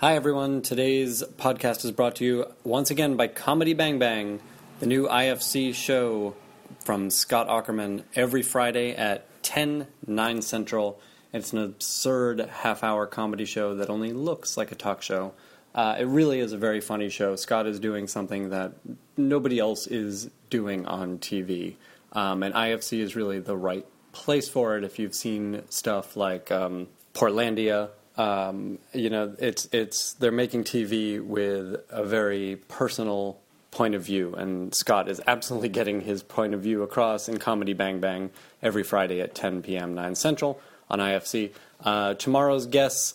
[0.00, 0.62] Hi, everyone.
[0.62, 4.38] Today's podcast is brought to you once again by Comedy Bang Bang,
[4.78, 6.36] the new IFC show
[6.84, 11.00] from Scott Aukerman every Friday at 10, 9 Central.
[11.32, 15.32] It's an absurd half hour comedy show that only looks like a talk show.
[15.74, 17.34] Uh, it really is a very funny show.
[17.34, 18.74] Scott is doing something that
[19.16, 21.74] nobody else is doing on TV.
[22.12, 26.52] Um, and IFC is really the right place for it if you've seen stuff like
[26.52, 27.88] um, Portlandia
[28.18, 33.38] um, you know, it's it's they're making TV with a very personal
[33.70, 37.74] point of view, and Scott is absolutely getting his point of view across in Comedy
[37.74, 39.94] Bang Bang every Friday at 10 p.m.
[39.94, 41.52] 9 Central on IFC.
[41.84, 43.14] Uh, tomorrow's guests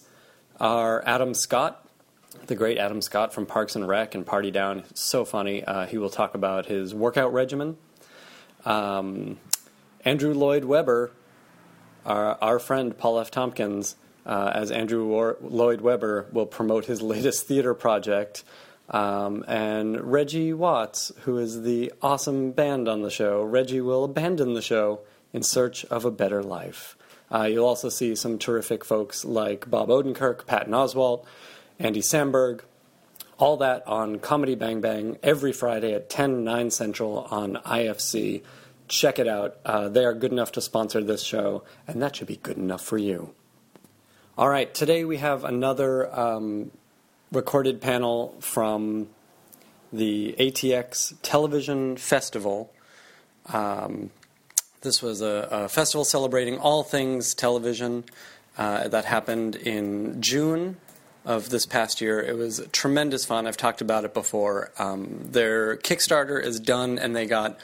[0.61, 1.85] are Adam Scott,
[2.47, 4.83] the great Adam Scott from Parks and Rec and Party Down.
[4.93, 5.65] So funny.
[5.65, 7.75] Uh, he will talk about his workout regimen.
[8.63, 9.37] Um,
[10.05, 11.11] Andrew Lloyd Webber,
[12.05, 13.31] our, our friend Paul F.
[13.31, 18.43] Tompkins, uh, as Andrew War- Lloyd Webber will promote his latest theater project.
[18.89, 24.53] Um, and Reggie Watts, who is the awesome band on the show, Reggie will abandon
[24.53, 26.97] the show in search of a better life.
[27.33, 31.25] Uh, you'll also see some terrific folks like Bob Odenkirk, Patton Oswalt,
[31.79, 32.61] Andy Samberg,
[33.39, 38.43] all that on Comedy Bang Bang every Friday at 10, 9 Central on IFC.
[38.87, 39.57] Check it out.
[39.65, 42.81] Uh, they are good enough to sponsor this show, and that should be good enough
[42.81, 43.33] for you.
[44.35, 46.71] All right, today we have another um,
[47.31, 49.09] recorded panel from
[49.91, 52.73] the ATX Television Festival.
[53.45, 54.09] Um,
[54.81, 58.05] this was a, a, festival celebrating all things television
[58.57, 60.77] uh, that happened in June
[61.25, 62.19] of this past year.
[62.19, 63.45] It was tremendous fun.
[63.45, 64.71] I've talked about it before.
[64.79, 67.59] Um, their Kickstarter is done, and they got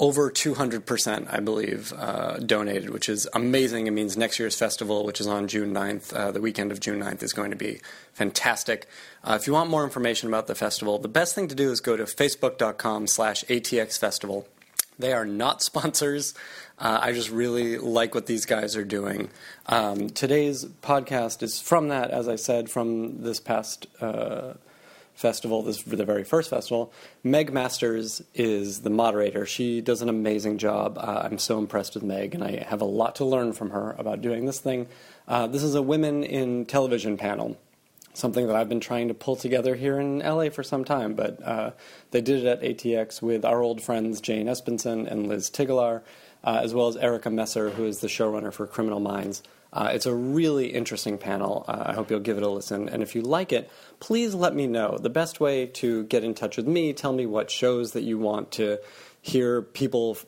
[0.00, 3.86] over 200%, I believe, uh, donated, which is amazing.
[3.86, 7.00] It means next year's festival, which is on June 9th, uh, the weekend of June
[7.00, 7.82] 9th, is going to be
[8.14, 8.88] fantastic.
[9.22, 11.80] Uh, if you want more information about the festival, the best thing to do is
[11.80, 14.46] go to facebook.com slash atxfestival.
[14.98, 16.32] They are not sponsors.
[16.78, 19.28] Uh, I just really like what these guys are doing.
[19.66, 24.54] Um, today's podcast is from that, as I said, from this past uh,
[25.20, 26.92] festival, this is the very first festival.
[27.22, 29.44] Meg Masters is the moderator.
[29.44, 30.96] She does an amazing job.
[30.98, 33.94] Uh, I'm so impressed with Meg, and I have a lot to learn from her
[33.98, 34.88] about doing this thing.
[35.28, 37.58] Uh, this is a women in television panel,
[38.14, 41.46] something that I've been trying to pull together here in LA for some time, but
[41.46, 41.72] uh,
[42.10, 46.02] they did it at ATX with our old friends Jane Espenson and Liz Tigelaar,
[46.42, 49.42] uh, as well as Erica Messer, who is the showrunner for Criminal Minds.
[49.72, 51.64] Uh, it's a really interesting panel.
[51.68, 52.88] Uh, I hope you'll give it a listen.
[52.88, 53.70] And if you like it,
[54.00, 54.98] please let me know.
[54.98, 58.18] The best way to get in touch with me, tell me what shows that you
[58.18, 58.78] want to
[59.22, 60.18] hear people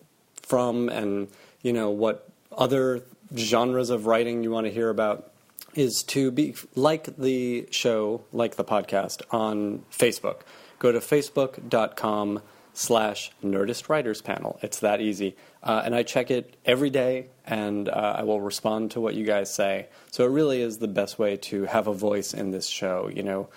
[0.43, 1.29] from and,
[1.63, 3.03] you know, what other
[3.37, 5.33] genres of writing you want to hear about
[5.75, 10.41] is to be like the show, like the podcast on Facebook.
[10.79, 12.43] Go to facebook.com
[12.75, 14.59] slash Nerdist Writers Panel.
[14.63, 15.37] It's that easy.
[15.63, 19.25] Uh, and I check it every day, and uh, I will respond to what you
[19.25, 19.87] guys say.
[20.11, 23.09] So it really is the best way to have a voice in this show.
[23.15, 23.49] You know,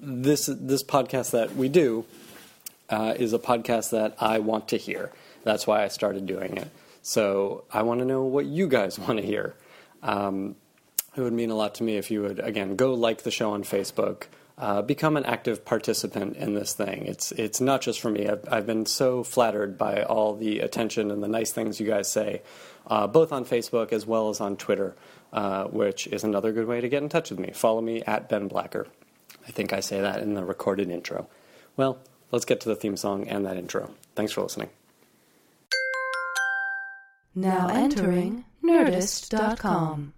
[0.00, 2.06] this this podcast that we do
[2.88, 5.12] uh, is a podcast that I want to hear.
[5.42, 6.70] That's why I started doing it.
[7.02, 9.54] So I want to know what you guys want to hear.
[10.02, 10.56] Um,
[11.16, 13.52] it would mean a lot to me if you would again go like the show
[13.52, 14.24] on Facebook
[14.56, 17.06] uh, become an active participant in this thing.
[17.06, 18.28] It's it's not just for me.
[18.28, 22.10] I've, I've been so flattered by all the attention and the nice things you guys
[22.10, 22.42] say,
[22.86, 24.94] uh, both on Facebook as well as on Twitter,
[25.32, 27.50] uh, which is another good way to get in touch with me.
[27.52, 28.86] Follow me at Ben Blacker.
[29.46, 31.28] I think I say that in the recorded intro.
[31.76, 31.98] Well,
[32.30, 33.90] let's get to the theme song and that intro.
[34.14, 34.70] Thanks for listening.
[37.34, 40.13] Now entering Nerdist.com.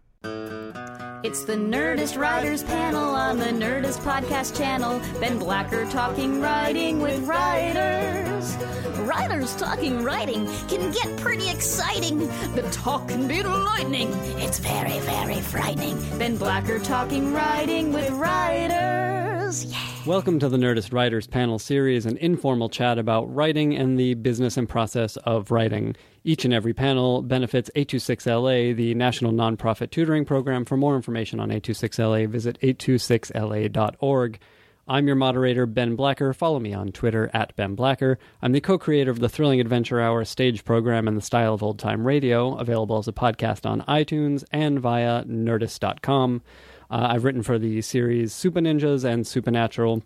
[1.22, 5.00] It's the Nerdist Writers Panel on the Nerdist Podcast Channel.
[5.18, 8.56] Ben Blacker talking writing with writers.
[9.00, 12.28] Writers talking writing can get pretty exciting.
[12.54, 14.12] The talk can be lightning.
[14.38, 15.98] It's very, very frightening.
[16.16, 19.25] Ben Blacker talking writing with writers.
[19.46, 19.78] Yeah.
[20.04, 24.56] Welcome to the Nerdist Writers Panel series, an informal chat about writing and the business
[24.56, 25.94] and process of writing.
[26.24, 30.64] Each and every panel benefits 826LA, the national nonprofit tutoring program.
[30.64, 34.40] For more information on 826LA, visit 826LA.org.
[34.88, 36.32] I'm your moderator, Ben Blacker.
[36.32, 38.18] Follow me on Twitter at Ben Blacker.
[38.42, 41.62] I'm the co creator of the Thrilling Adventure Hour stage program in the style of
[41.62, 46.42] old time radio, available as a podcast on iTunes and via nerdist.com.
[46.90, 50.02] Uh, I've written for the series Supah Ninjas and Supernatural.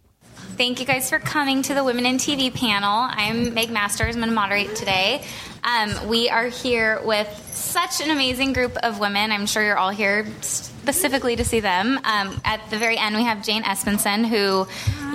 [0.56, 3.06] Thank you guys for coming to the Women in TV panel.
[3.11, 4.15] I'm Meg Masters.
[4.15, 5.23] I'm going to moderate today.
[5.62, 9.32] Um, we are here with such an amazing group of women.
[9.32, 11.99] I'm sure you're all here specifically to see them.
[12.05, 14.67] Um, at the very end, we have Jane Espenson, who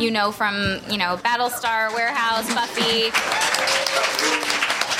[0.01, 3.11] you know from you know Battlestar, Warehouse, Buffy.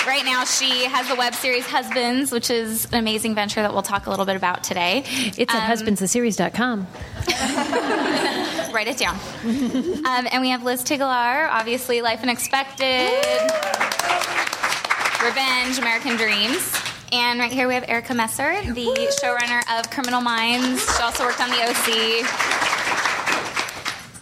[0.07, 3.81] Right now, she has the web series Husbands, which is an amazing venture that we'll
[3.81, 5.03] talk a little bit about today.
[5.07, 6.87] It's at Um, husbandstheseries.com.
[8.73, 9.15] Write it down.
[10.05, 13.09] um, and we have Liz Tigelaar, obviously Life Unexpected,
[15.23, 16.71] Revenge, American Dreams.
[17.11, 20.83] And right here we have Erica Messer, the showrunner of Criminal Minds.
[20.97, 22.54] She also worked on the OC.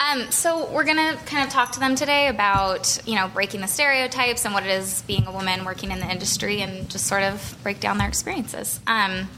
[0.04, 3.68] Um, so we're gonna kind of talk to them today about you know breaking the
[3.68, 7.24] stereotypes and what it is being a woman working in the industry, and just sort
[7.24, 8.80] of break down their experiences.
[8.88, 9.30] Um,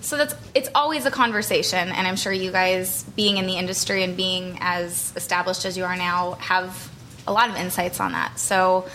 [0.00, 4.04] so that's it's always a conversation, and I'm sure you guys, being in the industry
[4.04, 6.90] and being as established as you are now, have
[7.26, 8.38] a lot of insights on that.
[8.38, 8.86] So,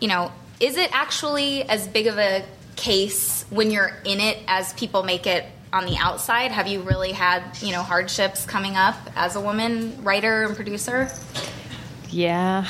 [0.00, 2.44] you know, is it actually as big of a
[2.76, 6.52] case when you're in it as people make it on the outside?
[6.52, 11.10] Have you really had you know hardships coming up as a woman writer and producer?
[12.10, 12.64] Yeah.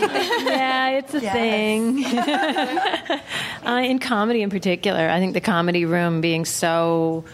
[0.00, 2.04] yeah, it's a thing.
[3.64, 7.24] uh, in comedy in particular, I think the comedy room being so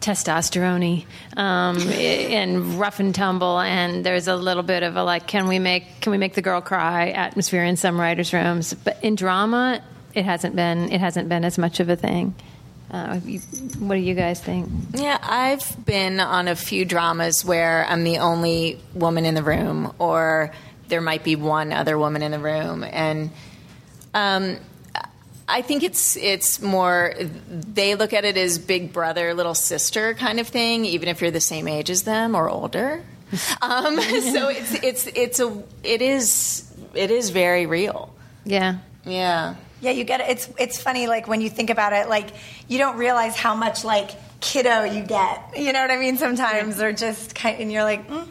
[0.00, 1.04] testosterone
[1.36, 5.58] um, and rough and tumble and there's a little bit of a like can we
[5.58, 9.82] make can we make the girl cry atmosphere in some writers rooms but in drama
[10.14, 12.34] it hasn't been it hasn't been as much of a thing
[12.90, 13.18] uh,
[13.78, 18.18] what do you guys think Yeah, I've been on a few dramas where I'm the
[18.18, 20.52] only woman in the room, or
[20.88, 23.30] there might be one other woman in the room, and
[24.12, 24.56] um,
[25.48, 27.14] I think it's it's more
[27.48, 31.30] they look at it as big brother, little sister kind of thing, even if you're
[31.30, 33.02] the same age as them or older.
[33.62, 34.00] Um,
[34.34, 38.12] so it's it's it's a it is it is very real.
[38.44, 39.54] yeah Yeah.
[39.80, 40.30] Yeah, you get it.
[40.30, 42.28] It's it's funny like when you think about it, like
[42.68, 44.10] you don't realize how much like
[44.40, 45.56] kiddo you get.
[45.56, 46.16] You know what I mean?
[46.16, 48.26] Sometimes or just kind, and you're like, mm.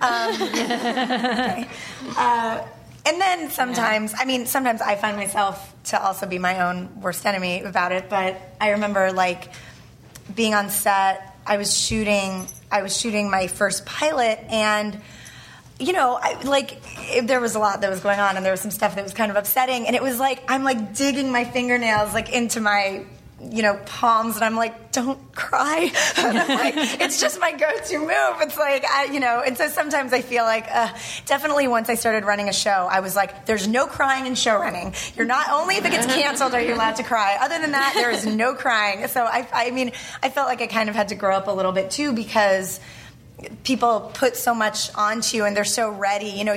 [0.00, 1.68] um, okay.
[2.16, 2.66] Uh,
[3.06, 7.24] and then sometimes, I mean, sometimes I find myself to also be my own worst
[7.24, 8.10] enemy about it.
[8.10, 9.50] But I remember like
[10.34, 11.36] being on set.
[11.46, 12.46] I was shooting.
[12.70, 15.00] I was shooting my first pilot and
[15.78, 16.80] you know, I, like
[17.22, 19.14] there was a lot that was going on, and there was some stuff that was
[19.14, 23.04] kind of upsetting, and it was like I'm like digging my fingernails like into my
[23.40, 25.82] you know palms, and I'm like, don't cry.
[26.18, 28.40] like, it's just my go-to move.
[28.40, 30.92] It's like I, you know, and so sometimes I feel like uh,
[31.26, 34.58] definitely once I started running a show, I was like, there's no crying in show
[34.58, 34.94] running.
[35.14, 37.38] You're not only if it gets canceled are you allowed to cry.
[37.40, 39.06] Other than that, there is no crying.
[39.06, 39.92] So I, I mean,
[40.24, 42.80] I felt like I kind of had to grow up a little bit too because
[43.64, 46.30] people put so much onto you and they're so ready.
[46.30, 46.56] You know,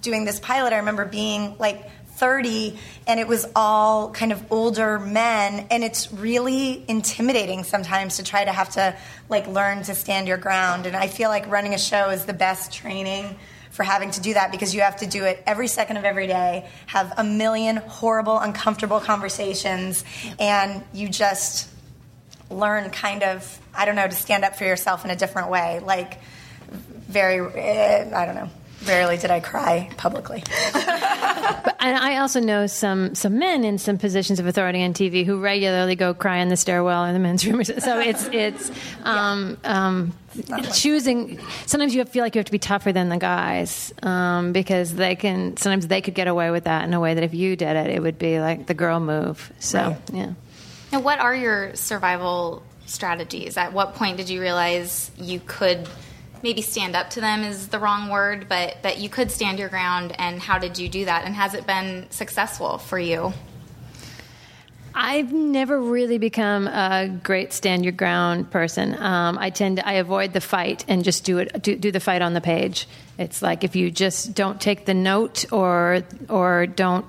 [0.00, 4.98] doing this pilot, I remember being like 30 and it was all kind of older
[4.98, 8.96] men and it's really intimidating sometimes to try to have to
[9.28, 12.34] like learn to stand your ground and I feel like running a show is the
[12.34, 13.36] best training
[13.72, 16.26] for having to do that because you have to do it every second of every
[16.26, 20.04] day, have a million horrible, uncomfortable conversations,
[20.38, 21.71] and you just
[22.52, 25.80] learn kind of I don't know to stand up for yourself in a different way.
[25.80, 26.18] Like
[26.70, 28.48] very, eh, I don't know.
[28.86, 30.42] Rarely did I cry publicly.
[31.84, 35.40] And I also know some some men in some positions of authority on TV who
[35.40, 37.64] regularly go cry in the stairwell in the men's room.
[37.80, 38.70] So it's it's
[39.02, 40.12] um, um,
[40.72, 41.40] choosing.
[41.66, 45.16] Sometimes you feel like you have to be tougher than the guys um, because they
[45.16, 45.56] can.
[45.56, 47.90] Sometimes they could get away with that in a way that if you did it,
[47.90, 49.52] it would be like the girl move.
[49.58, 49.98] So Right.
[50.12, 50.30] yeah.
[50.92, 53.56] Now, what are your survival strategies?
[53.56, 55.88] At what point did you realize you could
[56.42, 59.70] maybe stand up to them is the wrong word, but that you could stand your
[59.70, 61.24] ground, and how did you do that?
[61.24, 63.32] And has it been successful for you?
[64.94, 68.94] I've never really become a great stand your ground person.
[69.00, 72.00] Um, I tend to I avoid the fight and just do it do, do the
[72.00, 72.86] fight on the page.
[73.16, 77.06] It's like if you just don't take the note or or don't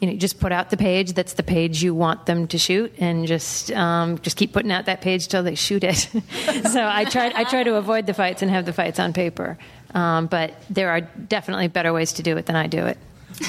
[0.00, 2.92] you know just put out the page that's the page you want them to shoot
[2.98, 5.96] and just um, just keep putting out that page till they shoot it.
[6.70, 9.58] so I try I try to avoid the fights and have the fights on paper.
[9.94, 12.98] Um, but there are definitely better ways to do it than I do it.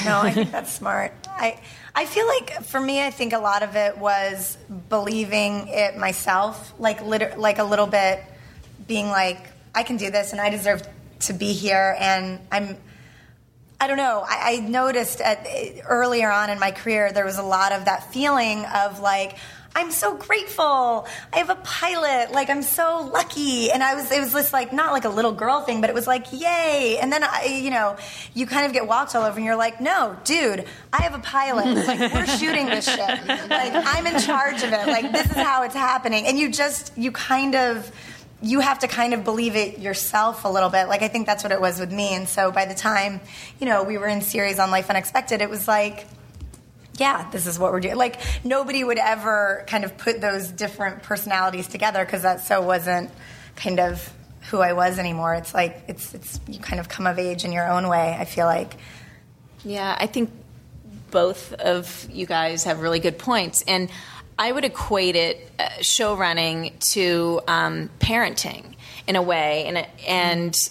[0.06, 1.14] No, I think that's smart.
[1.28, 1.60] I
[1.96, 4.58] I feel like for me, I think a lot of it was
[4.90, 8.24] believing it myself, like liter- like a little bit
[8.88, 9.40] being like,
[9.74, 10.88] I can do this, and I deserve
[11.22, 12.78] to be here, and I'm.
[13.80, 14.26] I don't know.
[14.28, 15.46] I, I noticed at,
[15.88, 19.38] earlier on in my career there was a lot of that feeling of like
[19.78, 21.08] I'm so grateful.
[21.32, 22.32] I have a pilot.
[22.32, 23.70] Like I'm so lucky.
[23.70, 25.94] And I was, it was just like not like a little girl thing, but it
[25.94, 26.98] was like yay.
[27.00, 27.96] And then I, you know,
[28.34, 31.20] you kind of get walked all over, and you're like, no, dude, I have a
[31.20, 31.68] pilot.
[31.88, 33.00] Like we're shooting this shit.
[33.00, 34.88] Like I'm in charge of it.
[34.88, 36.26] Like this is how it's happening.
[36.26, 37.92] And you just, you kind of
[38.42, 40.88] you have to kind of believe it yourself a little bit.
[40.88, 42.14] Like I think that's what it was with me.
[42.16, 43.20] And so by the time,
[43.60, 46.06] you know, we were in series on Life Unexpected, it was like,
[46.98, 47.96] yeah, this is what we're doing.
[47.96, 53.12] Like nobody would ever kind of put those different personalities together because that so wasn't
[53.56, 54.14] kind of
[54.50, 55.34] who I was anymore.
[55.36, 58.16] It's like it's it's you kind of come of age in your own way.
[58.18, 58.76] I feel like.
[59.64, 60.32] Yeah, I think
[61.12, 63.90] both of you guys have really good points, and
[64.40, 68.76] I would equate it uh, show running to um, parenting
[69.08, 70.70] in a way, and and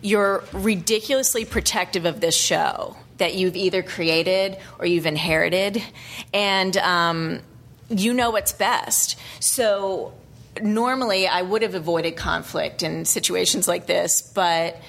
[0.00, 5.82] you're ridiculously protective of this show that you've either created or you've inherited,
[6.32, 7.40] and um,
[7.88, 9.18] you know what's best.
[9.40, 10.14] So
[10.62, 14.80] normally, I would have avoided conflict in situations like this, but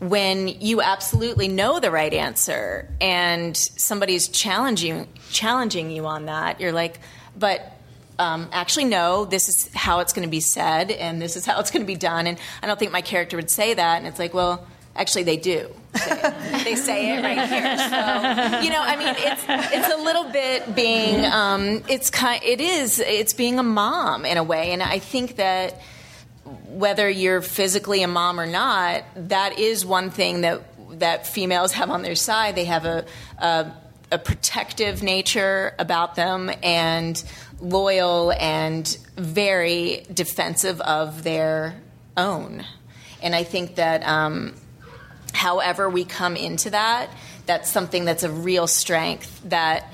[0.00, 6.72] when you absolutely know the right answer and somebody's challenging challenging you on that, you're
[6.72, 6.98] like,
[7.36, 7.72] but
[8.18, 11.58] um, actually, no, this is how it's going to be said, and this is how
[11.60, 12.26] it's going to be done.
[12.26, 13.98] And I don't think my character would say that.
[13.98, 15.68] And it's like, well, actually, they do.
[15.96, 17.78] Say they say it right here.
[17.78, 22.60] So, you know, I mean, it's it's a little bit being, um, it's kind, it
[22.60, 24.72] is, it's being a mom in a way.
[24.72, 25.80] And I think that
[26.68, 30.62] whether you're physically a mom or not, that is one thing that
[30.98, 32.54] that females have on their side.
[32.54, 33.04] They have a,
[33.38, 33.72] a
[34.14, 37.22] a protective nature about them and
[37.60, 41.74] loyal and very defensive of their
[42.16, 42.64] own.
[43.20, 44.54] And I think that um,
[45.32, 47.10] however we come into that,
[47.44, 49.92] that's something that's a real strength that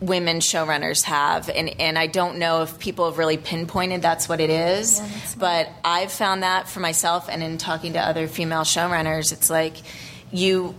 [0.00, 4.38] women showrunners have and, and i don't know if people have really pinpointed that's what
[4.38, 8.60] it is yeah, but i've found that for myself and in talking to other female
[8.60, 9.74] showrunners it's like
[10.30, 10.72] you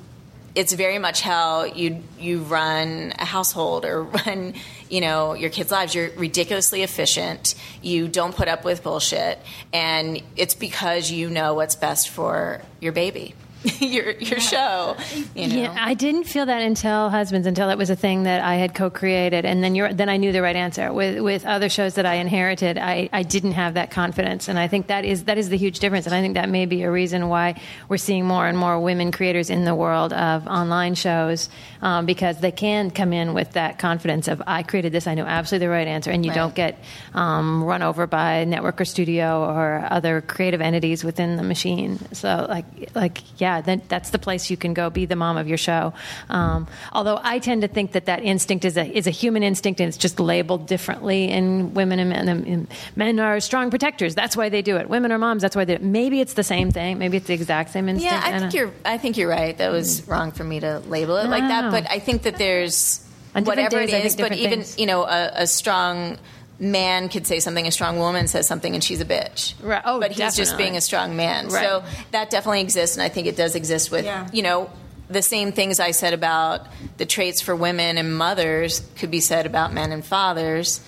[0.56, 4.54] it's very much how you you run a household or run
[4.90, 5.94] you know your kids' lives.
[5.96, 7.56] You're ridiculously efficient.
[7.82, 9.40] You don't put up with bullshit,
[9.74, 13.36] and it's because you know what's best for your baby.
[13.80, 14.96] your your show.
[15.36, 15.56] You know?
[15.56, 18.74] Yeah, I didn't feel that until Husbands, until it was a thing that I had
[18.74, 20.94] co-created, and then you're, then I knew the right answer.
[20.94, 24.68] With with other shows that I inherited, I, I didn't have that confidence, and I
[24.70, 26.92] think that is that is the huge difference, and I think that may be a
[26.92, 31.50] reason why we're seeing more and more women creators in the world of online shows
[31.82, 35.26] um, because they can come in with that confidence of I created this, I know
[35.26, 36.36] absolutely the right answer, and you Right.
[36.38, 36.78] don't get
[37.14, 41.98] um, run over by network or studio or other creative entities within the machine.
[42.14, 45.48] So like like yeah, then that's the place you can go be the mom of
[45.48, 45.94] your show.
[46.30, 49.80] Um, although I tend to think that that instinct is a is a human instinct
[49.82, 52.30] and it's just labeled differently in women and men.
[52.30, 54.16] And men are strong protectors.
[54.16, 54.90] That's why they do it.
[54.90, 55.42] Women are moms.
[55.42, 55.78] That's why they.
[55.78, 56.98] Maybe it's the same thing.
[56.98, 58.12] Maybe it's the exact same instinct.
[58.12, 58.60] Yeah, I think know.
[58.60, 58.72] you're.
[58.86, 59.58] I think you're right.
[59.58, 61.66] That was wrong for me to label it like that.
[61.66, 61.72] No.
[61.72, 64.16] But I think that there's whatever days, it is.
[64.16, 64.78] But even things.
[64.78, 66.18] you know, a, a strong
[66.60, 67.66] man could say something.
[67.68, 69.54] A strong woman says something, and she's a bitch.
[69.62, 69.82] Right.
[69.86, 71.48] Oh, but he's just being a strong man.
[71.48, 71.64] Right.
[71.64, 74.28] So that definitely exists, and I think it does exist with Yeah.
[74.34, 74.70] you know.
[75.12, 79.48] The same things I said about the traits for women and mothers could be said
[79.48, 80.82] about men and fathers,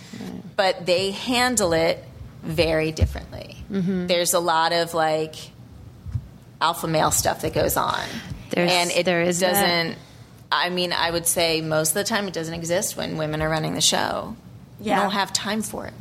[0.56, 2.04] but they handle it
[2.44, 3.58] very differently.
[3.72, 4.06] Mm-hmm.
[4.06, 5.34] There's a lot of like
[6.62, 8.00] alpha male stuff that goes on.
[8.52, 9.96] There's- and it there is doesn't
[10.52, 13.50] I mean, I would say most of the time it doesn't exist when women are
[13.50, 14.36] running the show.
[14.82, 15.02] Yeah.
[15.02, 15.94] Don't have time for it.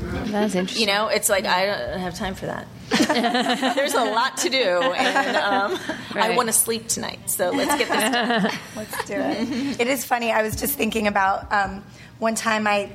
[0.00, 0.80] That's interesting.
[0.80, 2.66] You know, it's like I don't have time for that.
[3.76, 5.78] There's a lot to do, and um,
[6.14, 7.30] I want to sleep tonight.
[7.30, 8.58] So let's get this done.
[8.76, 9.80] Let's do it.
[9.80, 10.30] it is funny.
[10.32, 11.84] I was just thinking about um,
[12.18, 12.90] one time I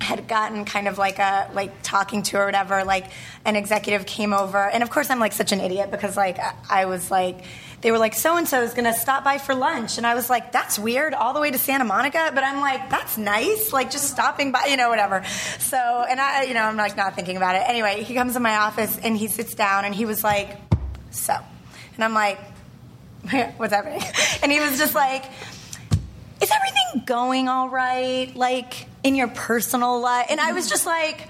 [0.00, 2.82] had gotten kind of like a like talking to or whatever.
[2.82, 3.06] Like
[3.44, 6.54] an executive came over, and of course I'm like such an idiot because like I-
[6.68, 7.44] I was like.
[7.82, 9.98] They were like, so and so is gonna stop by for lunch.
[9.98, 12.30] And I was like, that's weird, all the way to Santa Monica.
[12.32, 15.24] But I'm like, that's nice, like just stopping by, you know, whatever.
[15.58, 17.62] So, and I, you know, I'm like not thinking about it.
[17.66, 20.58] Anyway, he comes in my office and he sits down and he was like,
[21.10, 21.34] so.
[21.96, 22.38] And I'm like,
[23.56, 24.02] what's happening?
[24.42, 25.24] And he was just like,
[26.40, 28.34] is everything going all right?
[28.34, 30.26] Like in your personal life?
[30.30, 31.28] And I was just like,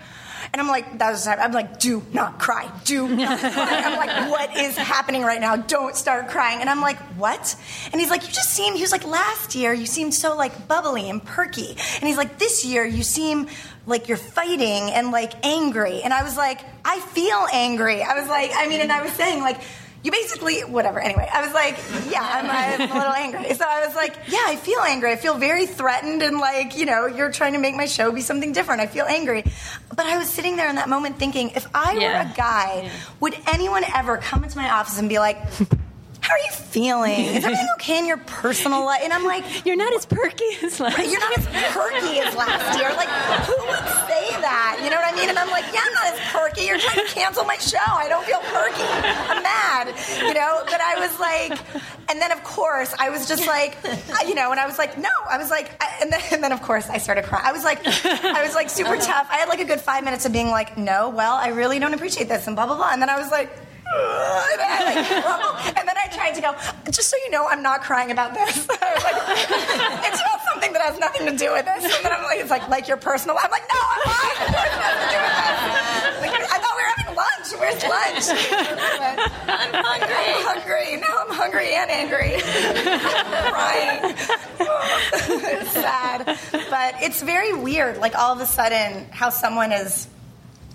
[0.53, 2.71] and I'm like, that was, I'm like, do not cry.
[2.85, 3.83] Do not cry.
[3.85, 5.57] I'm like, what is happening right now?
[5.57, 6.61] Don't start crying.
[6.61, 7.57] And I'm like, what?
[7.91, 10.69] And he's like, you just seem, he was like, last year you seemed so like
[10.69, 11.71] bubbly and perky.
[11.71, 13.49] And he's like, this year you seem
[13.87, 16.03] like you're fighting and like angry.
[16.03, 18.03] And I was like, I feel angry.
[18.03, 19.59] I was like, I mean, and I was saying like,
[20.03, 21.01] you basically whatever.
[21.01, 21.77] Anyway, I was like,
[22.11, 23.55] yeah, I'm, I'm a little angry.
[23.55, 25.13] So I was like, yeah, I feel angry.
[25.13, 28.21] I feel very threatened, and like you know, you're trying to make my show be
[28.21, 28.81] something different.
[28.81, 29.45] I feel angry,
[29.95, 32.25] but I was sitting there in that moment thinking, if I Yeah.
[32.25, 32.91] were a guy,
[33.21, 35.39] would anyone ever come into my office and be like?
[36.33, 37.37] How are you feeling?
[37.37, 39.03] Is everything okay in your personal life?
[39.05, 40.97] And I'm like, You're not as perky as last.
[40.97, 42.89] Right, you're not as perky as last year.
[42.97, 43.11] Like,
[43.45, 44.81] who would say that?
[44.83, 45.29] You know what I mean?
[45.29, 46.65] And I'm like, yeah, I'm not as perky.
[46.65, 47.77] You're trying to cancel my show.
[47.85, 48.81] I don't feel perky.
[48.81, 49.89] I'm mad.
[50.25, 50.63] You know?
[50.65, 51.53] But I was like,
[52.09, 53.77] and then of course I was just like,
[54.27, 55.11] you know, and I was like, no.
[55.29, 55.71] I was like,
[56.01, 57.45] and then and then of course I started crying.
[57.45, 59.29] I was like, I was like super tough.
[59.31, 61.93] I had like a good five minutes of being like, no, well, I really don't
[61.93, 62.91] appreciate this, and blah blah blah.
[62.91, 63.51] And then I was like.
[63.95, 66.55] "Ugh," And then, I, like, and then I tried to go.
[66.91, 68.69] Just so you know, I'm not crying about this.
[69.03, 69.19] Like,
[70.07, 71.85] it's about something that has nothing to do with this.
[71.85, 73.37] And then I'm like, it's like like your personal.
[73.41, 74.33] I'm like, no, I'm not.
[74.33, 76.23] It has to do with this.
[76.23, 77.49] Like, I thought we were having lunch.
[77.59, 78.27] Where's lunch?
[79.49, 80.27] I'm hungry.
[80.29, 80.97] I'm hungry.
[81.01, 82.35] Now I'm hungry and angry.
[82.37, 84.15] I'm crying.
[85.59, 86.39] it's sad,
[86.71, 87.99] but it's very weird.
[87.99, 90.07] Like all of a sudden, how someone is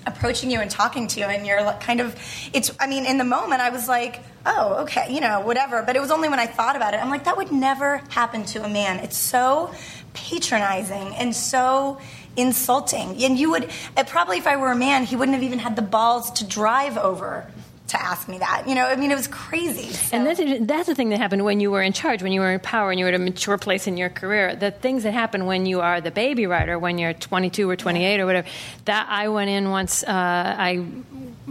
[0.07, 2.15] approaching you and talking to you and you're like kind of
[2.53, 5.83] it's i mean in the moment i was like oh okay you know whatever.
[5.83, 8.45] But it was only when i thought about it i'm like that would never happen
[8.45, 8.99] to a man.
[8.99, 9.71] It's so
[10.13, 11.99] patronizing and so
[12.35, 13.23] insulting.
[13.23, 15.75] And you would uh, probably if i were a man he wouldn't have even had
[15.75, 17.47] the balls to drive over
[17.87, 20.87] to ask me that you know i mean it was crazy So- And that's, that's
[20.87, 22.99] the thing that happened when you were in charge, when you were in power, and
[22.99, 24.55] you were at a mature place in your career.
[24.55, 28.19] The things that happen when you are the baby writer, when you're 22 or 28
[28.19, 28.47] or whatever.
[28.85, 30.03] That I went in once.
[30.03, 30.85] Uh, I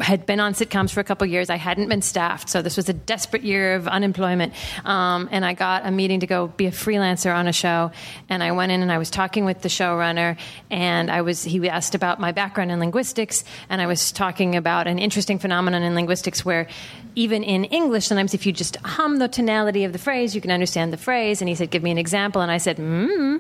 [0.01, 1.49] had been on sitcoms for a couple years.
[1.49, 4.53] I hadn't been staffed, so this was a desperate year of unemployment.
[4.85, 7.91] Um, and I got a meeting to go be a freelancer on a show.
[8.29, 10.37] And I went in and I was talking with the showrunner,
[10.71, 14.87] and I was he asked about my background in linguistics, and I was talking about
[14.87, 16.69] an interesting phenomenon in linguistics where
[17.15, 20.51] even in English, sometimes if you just hum the tonality of the phrase, you can
[20.51, 21.41] understand the phrase.
[21.41, 23.37] And he said, "Give me an example," and I said, "Hmm."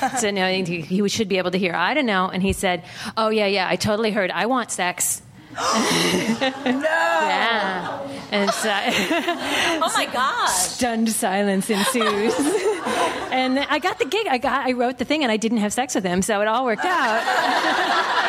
[0.18, 1.74] so no, he, he should be able to hear.
[1.74, 2.28] I don't know.
[2.28, 2.82] And he said,
[3.16, 4.30] "Oh yeah, yeah, I totally heard.
[4.32, 5.22] I want sex."
[5.54, 6.82] No.
[6.82, 8.08] Yeah.
[8.30, 10.48] And so, Oh my god!
[10.48, 12.34] stunned silence ensues.
[13.30, 14.26] and I got the gig.
[14.26, 14.66] I got.
[14.66, 16.84] I wrote the thing, and I didn't have sex with him, so it all worked
[16.84, 18.28] out.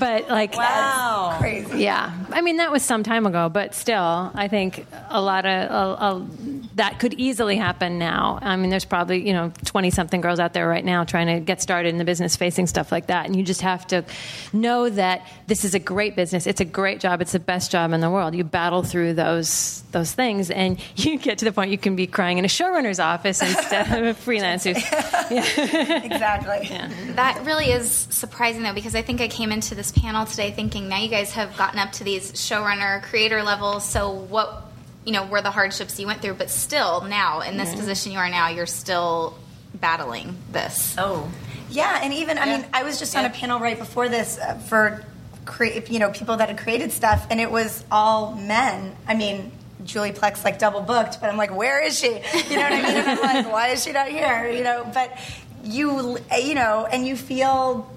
[0.00, 1.36] but like, Wow.
[1.38, 5.46] crazy yeah, I mean that was some time ago, but still, I think a lot
[5.46, 6.26] of a, a,
[6.74, 8.38] that could easily happen now.
[8.42, 11.40] I mean, there's probably you know twenty something girls out there right now trying to
[11.40, 14.04] get started in the business, facing stuff like that, and you just have to
[14.52, 16.46] know that this is a great business.
[16.46, 17.20] It's a great job.
[17.20, 18.34] It's the best job in the world.
[18.34, 22.06] You battle through those those things, and you get to the point you can be
[22.06, 24.76] crying in a showrunner's office instead of a freelancers.
[26.04, 26.68] exactly
[27.14, 30.88] That really is surprising though, because I think I came into this panel today thinking
[30.88, 33.88] now you guys have gotten up to these showrunner, creator levels.
[33.88, 34.64] So what,
[35.04, 36.34] you know, were the hardships you went through?
[36.34, 39.36] But still, now in this position you are now, you're still
[39.74, 40.94] battling this.
[40.98, 41.30] Oh.
[41.70, 44.54] Yeah, and even I mean, I was just on a panel right before this uh,
[44.54, 45.04] for
[45.44, 48.96] crea- you know people that had created stuff, and it was all men.
[49.06, 49.52] I mean.
[49.82, 52.08] Julie Plec like double booked, but I'm like, where is she?
[52.08, 52.96] You know what I mean?
[53.06, 54.46] I'm like, why is she not here?
[54.46, 55.18] You know, but
[55.64, 57.90] you, you know, and you feel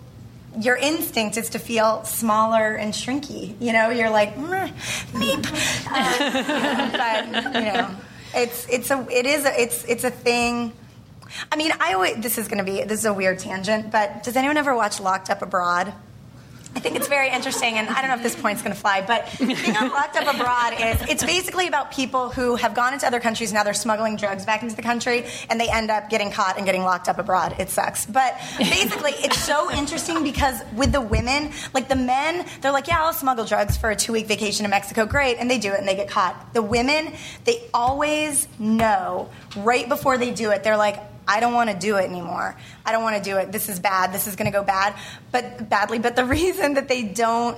[0.60, 3.56] your instinct is to feel smaller and shrinky.
[3.60, 4.70] You know, you're like, "Meh,
[5.14, 5.44] meep.
[5.94, 7.96] Um, but you know,
[8.36, 10.74] it's it's a it is a, it's it's a thing.
[11.52, 14.24] I mean, I always, this is going to be this is a weird tangent, but
[14.24, 15.94] does anyone ever watch Locked Up Abroad?
[16.76, 19.02] I think it's very interesting, and I don't know if this point's going to fly,
[19.06, 23.20] but being Locked Up Abroad is it's basically about people who have gone into other
[23.20, 26.58] countries now they're smuggling drugs back into the country, and they end up getting caught
[26.58, 27.56] and getting locked up abroad.
[27.60, 32.72] It sucks, but basically it's so interesting because with the women, like the men, they're
[32.72, 35.60] like, yeah, I'll smuggle drugs for a two week vacation in Mexico, great, and they
[35.60, 36.54] do it and they get caught.
[36.54, 37.14] The women,
[37.46, 41.00] they always know right before they do it, they're like.
[41.28, 42.56] I don't want to do it anymore.
[42.86, 43.52] I don't want to do it.
[43.52, 44.14] This is bad.
[44.14, 44.96] This is going to go bad,
[45.32, 46.00] but badly.
[46.00, 47.58] But the reason that they don't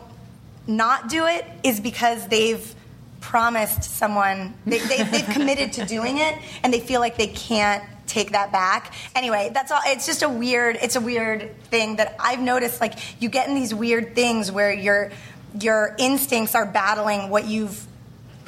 [0.68, 2.74] not do it is because they've
[3.22, 7.84] promised someone they, they, they've committed to doing it, and they feel like they can't
[8.08, 8.94] take that back.
[9.16, 9.82] Anyway, that's all.
[9.86, 10.78] It's just a weird.
[10.82, 12.82] It's a weird thing that I've noticed.
[12.82, 15.12] Like you get in these weird things where your
[15.60, 17.86] your instincts are battling what you've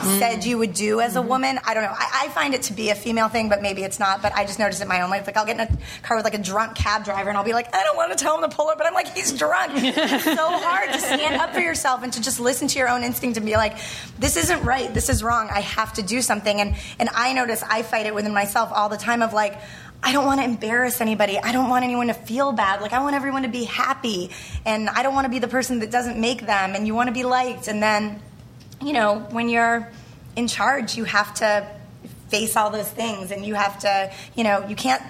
[0.04, 1.30] said you would do as a mm-hmm.
[1.30, 1.60] woman.
[1.66, 1.94] I don't know.
[1.94, 4.22] I, I find it to be a female thing, but maybe it's not.
[4.22, 5.26] But I just noticed it in my own life.
[5.26, 7.54] Like I'll get in a car with like a drunk cab driver, and I'll be
[7.54, 9.72] like, I don't want to tell him to pull up, but I'm like, he's drunk.
[9.76, 13.04] it's so hard to stand up for yourself and to just listen to your own
[13.04, 13.78] instinct and be like,
[14.20, 14.94] this isn't right.
[14.94, 15.50] This is wrong.
[15.52, 16.62] I have to do something.
[16.62, 19.22] And and I notice I fight it within myself all the time.
[19.22, 19.60] Of like.
[20.04, 21.40] I don't want to embarrass anybody.
[21.40, 22.82] I don't want anyone to feel bad.
[22.82, 24.30] Like I want everyone to be happy,
[24.64, 26.76] and I don't want to be the person that doesn't make them.
[26.76, 28.22] And you want to be liked, and then
[28.82, 29.90] you know, when you're
[30.36, 31.68] in charge, you have to
[32.30, 35.02] face all those things, and you have to, you know, you can't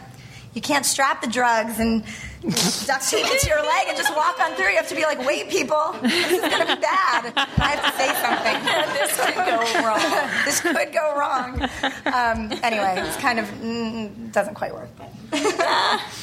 [0.53, 2.03] you can't strap the drugs and
[2.41, 4.69] duct tape it to your leg and just walk on through.
[4.69, 7.33] You have to be like, wait, people, this is going to be bad.
[7.35, 8.57] I have to say something.
[8.97, 10.29] this could go wrong.
[10.45, 11.61] this could go wrong.
[12.07, 15.11] Um, anyway, it's kind of mm, doesn't quite work, but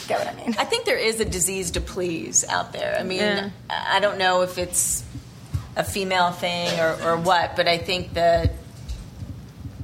[0.08, 0.56] get what I mean.
[0.58, 2.96] I think there is a disease to please out there.
[2.98, 3.50] I mean, Yeah.
[3.70, 5.04] I don't know if it's
[5.76, 8.52] a female thing or, or what, but I think that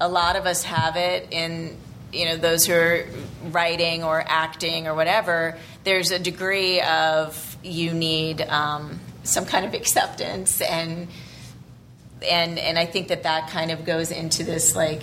[0.00, 1.76] a lot of us have it in
[2.12, 3.04] you know those who are
[3.50, 5.56] writing or acting or whatever.
[5.84, 11.08] There's a degree of you need um, some kind of acceptance and
[12.28, 15.02] and and I think that that kind of goes into this like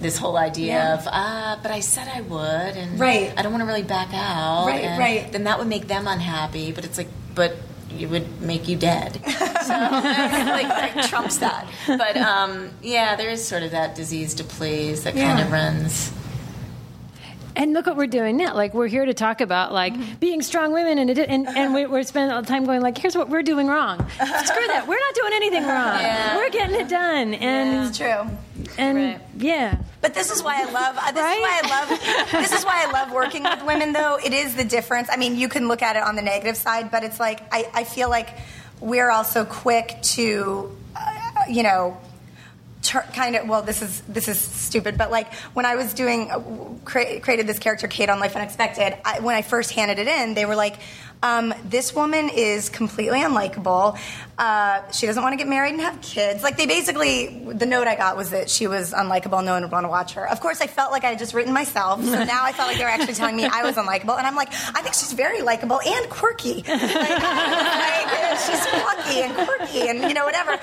[0.00, 0.94] this whole idea Yeah.
[0.94, 2.40] of ah, but I said I would,
[2.76, 3.32] and Right.
[3.36, 5.30] I don't want to really back out, Right, and right.
[5.32, 7.56] Then that would make them unhappy, but it's like, but
[8.00, 9.14] it would make you dead.
[9.24, 9.28] so
[9.72, 11.66] like that trumps that.
[11.86, 15.44] But um, yeah, there is sort of that disease to please that kind Yeah.
[15.46, 16.12] of runs.
[17.56, 18.54] And look what we're doing now.
[18.54, 21.86] Like we're here to talk about like being strong women, and it, and and we,
[21.86, 23.98] we're spending all the time going like, here's what we're doing wrong.
[24.10, 24.86] Screw that.
[24.88, 26.00] We're not doing anything wrong.
[26.00, 26.36] Yeah.
[26.36, 27.34] We're getting it done.
[27.34, 28.26] And It's true.
[28.76, 29.20] and Right.
[29.38, 29.78] yeah.
[30.00, 30.96] But this is why I love.
[30.98, 31.36] Uh, this Right?
[31.36, 32.40] is why I love.
[32.42, 33.92] This is why I love working with women.
[33.92, 35.08] Though it is the difference.
[35.10, 37.70] I mean, you can look at it on the negative side, but it's like I,
[37.72, 38.30] I feel like
[38.80, 41.96] we're also quick to, uh, you know.
[42.84, 46.30] Tur- kind of well this is this is stupid but like when i was doing
[46.30, 46.38] uh,
[46.84, 50.34] cre- created this character kate on life unexpected I, when i first handed it in
[50.34, 50.76] they were like
[51.22, 53.98] um, this woman is completely unlikable.
[54.36, 56.42] Uh, she doesn't want to get married and have kids.
[56.42, 59.72] Like they basically the note i got was that she was unlikable no one would
[59.72, 60.28] want to watch her.
[60.28, 62.78] Of course i felt like i had just written myself so now i felt like
[62.78, 65.40] they were actually telling me i was unlikable and i'm like i think she's very
[65.42, 66.64] likable and quirky.
[66.66, 70.58] Like, like, she's plucky and quirky and you know whatever.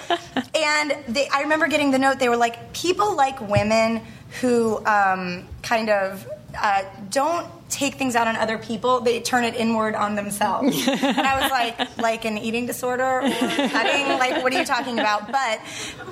[0.55, 4.01] And they, i remember getting the note they were like people like women
[4.39, 6.27] who um, kind of
[6.59, 9.01] uh, don't take things out on other people.
[9.01, 10.87] They turn it inward on themselves.
[10.87, 14.07] And i was like like an eating disorder or cutting?
[14.19, 15.27] Like what are you talking about?
[15.27, 15.59] But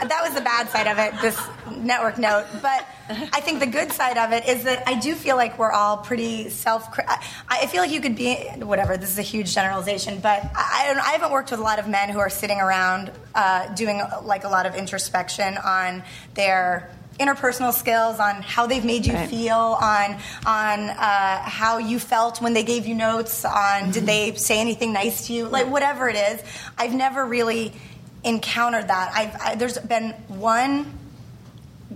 [0.08, 1.40] that was the bad side of it this
[1.78, 2.46] network note.
[2.62, 5.72] But i think the good side of it is that i do feel like we're
[5.72, 7.18] all pretty self I,
[7.50, 10.94] I feel like you could be whatever this is a huge generalization but i, I,
[10.94, 14.02] don't, I haven't worked with a lot of men who are sitting around uh, doing
[14.24, 16.04] like a lot of introspection on
[16.36, 19.30] their interpersonal skills on how they've made you Right.
[19.30, 24.34] feel on on uh, how you felt when they gave you notes on did they
[24.36, 26.42] say anything nice to you like whatever it is
[26.78, 27.74] i've never really
[28.24, 30.98] encountered that i've I, there's been one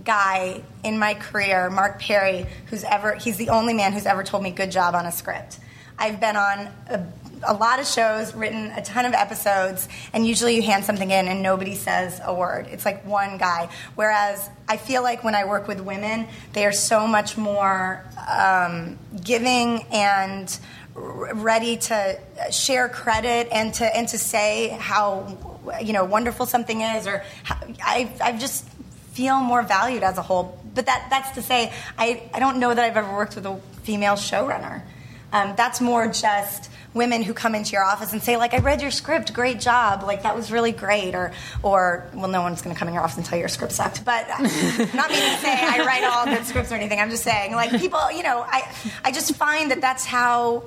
[0.02, 4.42] guy in my career, Mark Perry, who's ever, he's the only man who's ever told
[4.42, 5.58] me good job on a script.
[5.98, 7.06] I've been on a,
[7.46, 11.28] a lot of shows, written a ton of episodes, and usually you hand something in
[11.28, 12.66] and nobody says a word.
[12.70, 13.68] It's like one guy.
[13.94, 18.98] Whereas I feel like when I work with women, they are so much more um,
[19.22, 20.58] giving and
[20.94, 22.18] ready to
[22.52, 25.36] share credit and to and to say how
[25.82, 28.68] you know wonderful something is or how, I I've just
[29.12, 30.60] feel more valued as a whole.
[30.74, 33.56] But that that's to say I I don't know that I've ever worked with a
[33.82, 34.82] female showrunner.
[35.32, 38.80] Um, that's more just women who come into your office and say like I read
[38.80, 42.74] your script, great job, like that was really great, or or well no one's going
[42.74, 45.38] to come in your office and tell you your script sucked, but not meaning to
[45.38, 47.00] say I write all good scripts or anything.
[47.00, 48.72] I'm just saying like people, you know, I
[49.04, 50.64] I just find that that's how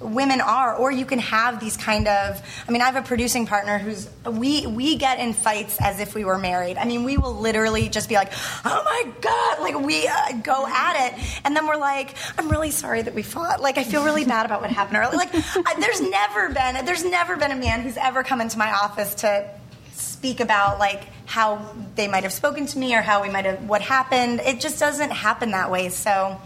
[0.00, 3.46] women are or you can have these kind of i mean i have a producing
[3.46, 6.76] partner who's we we get in fights as if we were married.
[6.76, 8.32] I mean we will literally just be like
[8.64, 11.40] oh my god like we uh, go at it.
[11.44, 13.60] And then we're like i'm really sorry that we fought.
[13.60, 15.16] Like i feel really bad about what happened earlier.
[15.16, 18.72] Like I, there's never been there's never been a man who's ever come into my
[18.72, 19.48] office to
[19.92, 23.68] speak about like how they might have spoken to me or how we might have
[23.68, 24.40] what happened.
[24.40, 25.88] It just doesn't happen that way.
[25.88, 26.40] So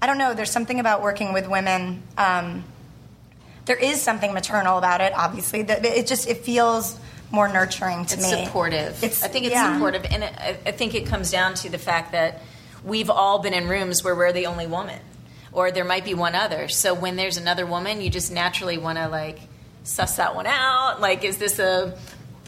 [0.00, 0.34] i don't know.
[0.34, 2.64] There's something about working with women um,
[3.66, 6.98] there is something maternal about it obviously it just it feels
[7.34, 8.22] more nurturing to me.
[8.22, 9.02] It's me supportive.
[9.02, 9.74] It's- I think it's yeah.
[9.74, 12.40] supportive, and I, I think it comes down to the fact that
[12.84, 15.00] we've all been in rooms where we're the only woman,
[15.52, 16.68] or there might be one other.
[16.68, 19.40] So when there's another woman, you just naturally want to like
[19.82, 21.00] suss that one out.
[21.00, 21.98] Like, is this a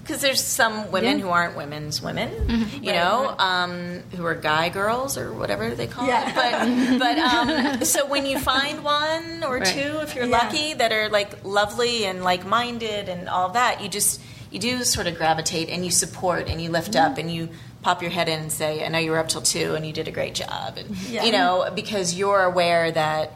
[0.06, 1.24] because there's some women Yeah.
[1.24, 2.84] who aren't women's women, Mm-hmm.
[2.84, 6.28] you know, um, who are guy girls or whatever they call Yeah.
[6.28, 6.98] it.
[6.98, 9.66] But but um, so when you find one or Right.
[9.66, 10.38] two, if you're Yeah.
[10.38, 14.20] lucky, that are like lovely and like minded and all that, you just
[14.52, 17.12] you do sort of gravitate and you support and you lift Mm-hmm.
[17.12, 17.48] up and you
[17.82, 19.92] pop your head in and say, "I know you were up till two and you
[19.92, 23.32] did a great job," and you know because you're aware that.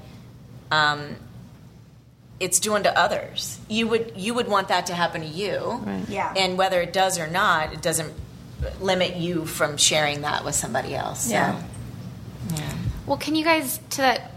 [0.71, 1.17] Um,
[2.41, 3.59] it's doing to others.
[3.69, 6.33] You would you would want that to happen to you, Yeah.
[6.37, 8.13] and whether it does or not, it doesn't
[8.81, 11.25] limit you from sharing that with somebody else.
[11.27, 11.63] So, Yeah.
[12.57, 12.63] yeah.
[13.07, 14.31] Well, can you guys to that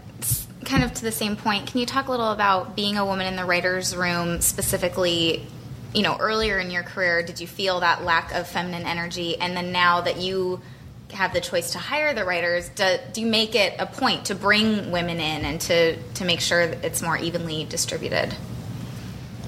[0.65, 1.67] kind of to the same point?
[1.67, 5.45] Can you talk a little about being a woman in the writers' room specifically?
[5.93, 9.55] You know, earlier in your career, did you feel that lack of feminine energy, and
[9.55, 10.59] then now that you
[11.13, 14.35] have the choice to hire the writers, do, do you make it a point to
[14.35, 18.35] bring women in and to to make sure it's more evenly distributed?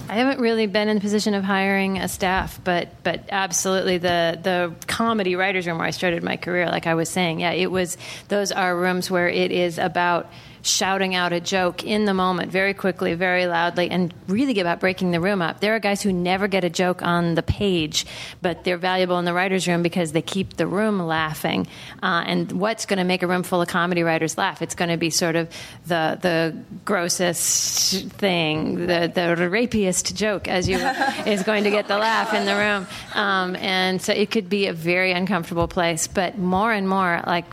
[0.08, 4.40] I haven't really been in the position of hiring a staff, but but absolutely the
[4.42, 7.72] the comedy writers room where I started my career, like I was saying, yeah, it
[7.72, 7.98] was
[8.28, 10.30] those are rooms where it is about
[10.66, 15.12] shouting out a joke in the moment very quickly, very loudly, and really about breaking
[15.12, 15.60] the room up.
[15.60, 18.06] There are guys who never get a joke on the page,
[18.42, 21.68] but they're valuable in the writers' room because they keep the room laughing.
[22.02, 24.62] Uh, and what's going to make a room full of comedy writers laugh?
[24.62, 25.50] It's going to be sort of
[25.86, 30.78] the the grossest thing, the the rapiest joke, as you
[31.26, 32.88] is going to get the laugh in the room.
[33.14, 36.08] Um, and so it could be a very uncomfortable place.
[36.08, 37.46] But more and more, like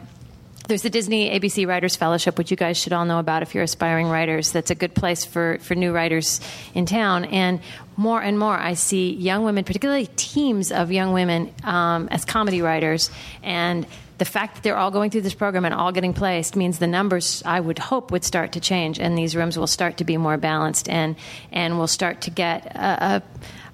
[0.73, 3.63] there's the Disney ABC Writers Fellowship, which you guys should all know about if you're
[3.63, 4.53] aspiring writers.
[4.53, 6.41] That's a good place for, for new writers
[6.73, 7.27] in town.
[7.27, 7.61] And
[7.99, 12.63] more and more, I see young women, particularly teams of young women, um, as comedy
[12.63, 13.11] writers.
[13.43, 16.79] And the fact that they're all going through this program and all getting placed means
[16.79, 20.05] the numbers, I would hope, would start to change, and these rooms will start to
[20.05, 21.17] be more balanced, and
[21.51, 23.23] and we'll start to get a, a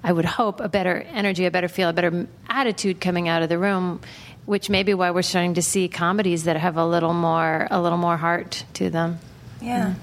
[0.03, 3.47] I would hope a better energy, a better feel, a better attitude coming out of
[3.47, 4.01] the room
[4.49, 7.79] which may be why we're starting to see comedies that have a little more a
[7.79, 9.19] little more heart to them.
[9.61, 9.93] Yeah.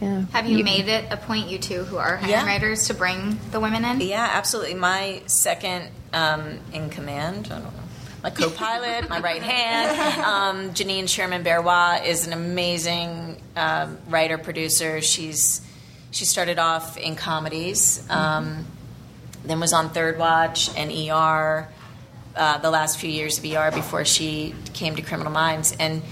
[0.00, 0.24] Yeah.
[0.32, 2.46] Have you, made it a point, you two who are hiring Yeah.
[2.46, 4.00] writers, to bring the women in?
[4.00, 4.74] Yeah, absolutely.
[4.74, 7.82] My second um, in command, I don't know,
[8.22, 14.38] my co pilot, my right hand, um, Janine Sherman Barrois is an amazing um, writer
[14.38, 15.00] producer.
[15.00, 15.60] She's
[16.10, 18.66] she started off in comedies, um,
[19.48, 21.68] then was on Third Watch and ER.
[22.36, 26.02] Uh, the last few years of ER before she came to Criminal Minds, and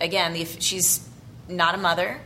[0.00, 1.06] again, the, she's
[1.46, 2.20] not a mother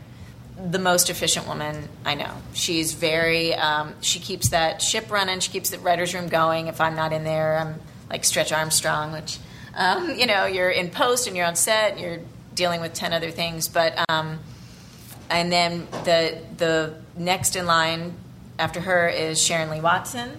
[0.57, 2.31] the most efficient woman I know.
[2.53, 5.39] She's very, um, she keeps that ship running.
[5.39, 6.67] She keeps the writer's room going.
[6.67, 9.37] If I'm not in there, I'm like Stretch Armstrong, which,
[9.75, 12.19] um, you know, you're in post and you're on set and you're
[12.55, 13.67] dealing with 10 other things.
[13.67, 14.39] But, um,
[15.29, 18.15] and then the, the next in line
[18.59, 20.37] after her is Sharon Lee Watson.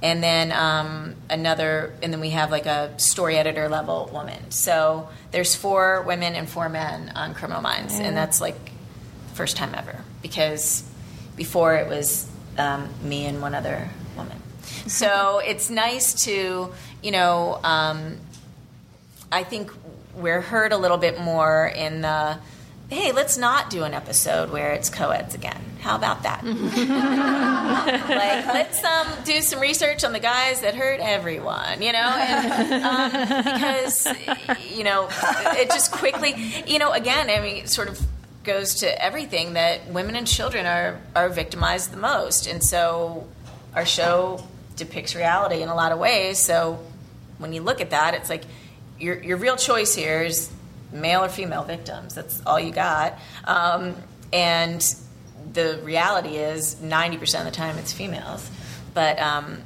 [0.00, 4.50] And then um, another, and then we have like a story editor level woman.
[4.50, 8.56] So there's four women and four men on Criminal Minds, and that's like
[9.34, 10.84] first time ever because
[11.36, 12.28] before it was
[12.58, 14.36] um, me and one other woman.
[14.86, 18.16] So it's nice to, you know, um,
[19.30, 19.70] I think
[20.14, 22.38] we're heard a little bit more in the,
[22.88, 25.62] hey, let's not do an episode where it's co-eds again.
[25.80, 26.42] How about that?
[28.08, 32.84] like, let's um, do some research on the guys that hurt everyone, you know, and,
[32.84, 33.10] um,
[33.44, 34.06] because
[34.70, 35.08] you know
[35.56, 36.34] it just quickly,
[36.66, 38.00] you know, again, I mean, it sort of
[38.42, 43.26] goes to everything that women and children are are victimized the most, and so
[43.74, 44.44] our show
[44.76, 46.38] depicts reality in a lot of ways.
[46.38, 46.78] So
[47.38, 48.44] when you look at that, it's like
[48.98, 50.50] your your real choice here is
[50.92, 52.14] male or female victims.
[52.14, 53.94] That's all you got, um,
[54.32, 54.82] and
[55.52, 58.50] the reality is 90% of the time it's females.
[58.94, 59.62] But, um,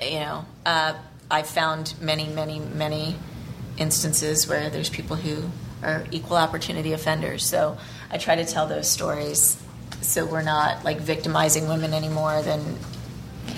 [0.00, 0.94] you know, uh,
[1.30, 3.16] I've found many, many, many
[3.76, 5.50] instances where there's people who
[5.82, 7.44] are equal opportunity offenders.
[7.44, 7.76] So
[8.10, 9.60] I try to tell those stories
[10.00, 12.78] so we're not like victimizing women anymore than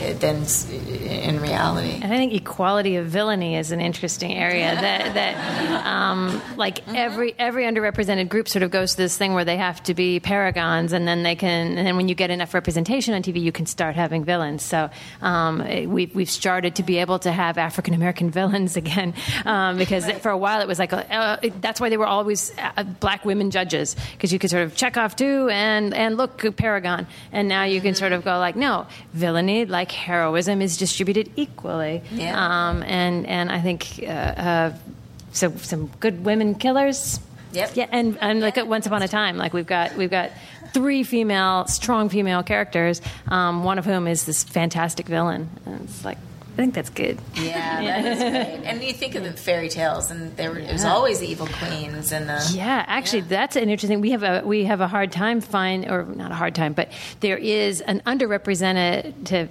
[0.01, 1.99] than in reality.
[2.03, 7.35] And I think equality of villainy is an interesting area that that um, like every
[7.39, 10.93] every underrepresented group sort of goes to this thing where they have to be paragons,
[10.93, 13.67] and then they can, and then when you get enough representation on TV, you can
[13.67, 14.63] start having villains.
[14.63, 14.91] So
[15.23, 20.11] um, we've we've started to be able to have African American villains again um, because
[20.21, 23.51] for a while it was like uh, that's why they were always uh, black women
[23.51, 27.65] judges because you could sort of check off two and and look paragon, and now
[27.65, 32.03] you can sort of go like no villainy like heroism is distributed equally.
[32.13, 32.69] Yeah.
[32.69, 34.75] Um, and and I think uh, uh,
[35.33, 37.21] so some good women killers.
[37.53, 37.71] Yep.
[37.75, 40.31] Yeah, and and like at Once Upon a Time, like we've got we've got
[40.73, 43.01] three female, strong female characters.
[43.29, 45.49] Um, one of whom is this fantastic villain.
[45.67, 46.19] And it's like
[46.53, 47.19] I think that's good.
[47.35, 48.19] Yeah, that is
[48.59, 48.67] great.
[48.67, 51.47] And you think of the fairy tales, and there were, it was always the evil
[51.47, 54.01] queens and the Yeah, actually, that's an interesting.
[54.01, 56.91] We have a we have a hard time find, or not a hard time, but
[57.21, 59.51] there is an underrepresented.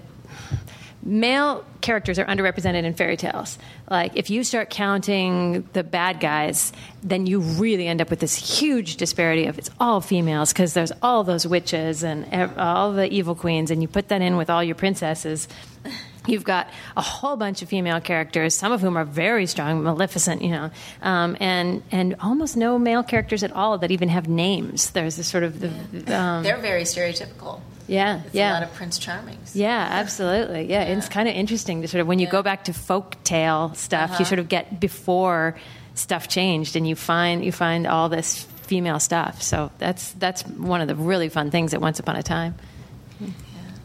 [1.01, 3.57] Male characters are underrepresented in fairy tales.
[3.89, 8.59] Like, if you start counting the bad guys, then you really end up with this
[8.59, 13.35] huge disparity of it's all females because there's all those witches and all the evil
[13.35, 15.47] queens, and you put that in with all your princesses,
[16.27, 20.41] You've got a whole bunch of female characters, some of whom are very strong, Maleficent,
[20.41, 20.69] you know,
[21.01, 24.91] um, and and almost no male characters at all that even have names.
[24.91, 25.69] There's this sort of the
[26.15, 27.61] um, They're very stereotypical.
[27.89, 29.51] Yeah It's yeah a lot of Prince Charmings.
[29.53, 30.69] yeah, absolutely.
[30.69, 32.31] Yeah, it's kind of interesting to sort of when you Yeah.
[32.31, 34.19] go back to folk tale stuff, Uh-huh.
[34.19, 35.55] you sort of get before
[35.95, 39.41] stuff changed, and you find you find all this female stuff.
[39.41, 42.55] So that's that's one of the really fun things at Once Upon a Time.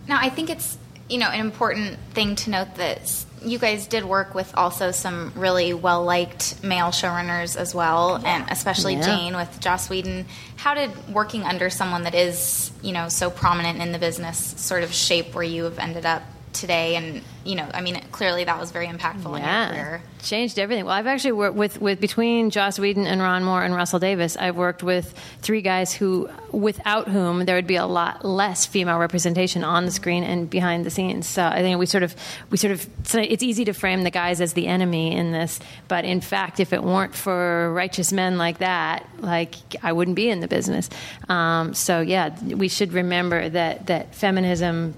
[0.07, 0.77] Now, I think it's
[1.09, 4.91] you know an important thing to note that s- you guys did work with also
[4.91, 9.03] some really well liked male showrunners as well, and especially Yeah.
[9.03, 10.27] Jane with Joss Whedon.
[10.57, 14.83] How did working under someone that is you know so prominent in the business sort
[14.83, 16.23] of shape where you have ended up
[16.55, 16.97] today?
[16.97, 20.03] And you know, I mean, clearly that was very impactful in your career.
[20.23, 20.87] changed everything.
[20.87, 24.37] Well, I've actually worked with, with between Joss Whedon and Ron Moore and Russell Davies.
[24.37, 28.99] I've worked with three guys who, without whom there would be a lot less female
[28.99, 31.27] representation on the screen and behind the scenes.
[31.27, 32.15] So I think we sort of
[32.51, 36.05] we sort of it's easy to frame the guys as the enemy in this, but
[36.05, 40.41] in fact, if it weren't for righteous men like that, like I wouldn't be in
[40.41, 40.89] the business.
[41.29, 44.95] Um, so yeah, we should remember that that feminism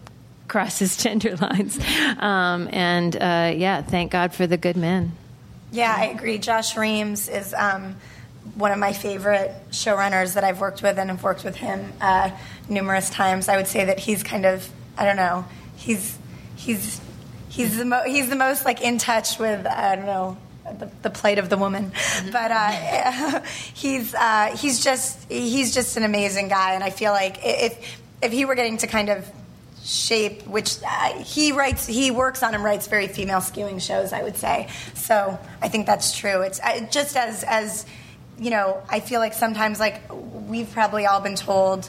[0.49, 1.79] crosses gender lines.
[2.19, 5.13] Um, and uh, yeah, thank God for the good men.
[5.73, 6.39] Yeah, I agree.
[6.39, 7.97] Josh Reims is um,
[8.55, 12.31] one of my favorite showrunners that I've worked with, and have worked with him uh,
[12.69, 13.49] numerous times.
[13.49, 15.45] I would say that he's kind of, I don't know,
[15.77, 16.17] he's
[16.55, 17.01] he's
[17.49, 20.37] he's the mo- he's the most like in touch with I don't know
[20.79, 21.93] the, the plight of the woman,
[22.33, 23.41] but uh,
[23.75, 28.33] he's uh, he's just he's just an amazing guy, and I feel like if if
[28.33, 29.29] he were getting to kind of
[29.87, 34.23] shape which uh, he writes he works on and writes very female skewing shows i
[34.23, 34.69] would say.
[34.95, 36.43] So i think that's true.
[36.43, 37.87] It's uh, just as as
[38.39, 41.89] you know i feel like sometimes like we've probably all been told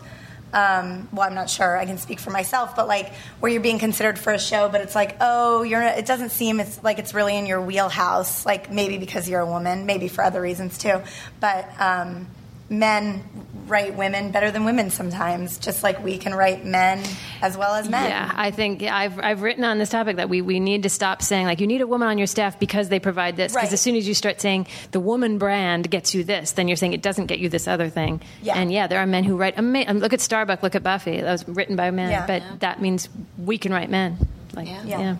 [0.53, 3.79] um, well i'm not sure i can speak for myself but like where you're being
[3.79, 7.13] considered for a show but it's like oh you're it doesn't seem it's like it's
[7.13, 11.01] really in your wheelhouse like maybe because you're a woman maybe for other reasons too.
[11.39, 12.27] But um,
[12.69, 13.23] men
[13.67, 17.03] write women better than women sometimes just like we can write men
[17.41, 20.41] as well as men Yeah, I think I've, I've written on this topic that we,
[20.41, 22.99] we need to stop saying, like, you need a woman on your staff because they
[22.99, 23.51] provide this.
[23.51, 23.73] Because Right.
[23.73, 26.93] as soon as you start saying the woman brand gets you this, then you're saying
[26.93, 28.21] it doesn't get you this other thing.
[28.41, 28.57] Yeah.
[28.57, 31.19] And yeah, there are men who write, ama- um, look at Starbucks, look at Buffy.
[31.19, 32.25] That was written by men, Yeah.
[32.25, 32.51] but Yeah.
[32.59, 34.17] that means we can write men.
[34.53, 34.83] Like, Yeah.
[34.85, 34.99] yeah.
[34.99, 35.15] Yeah.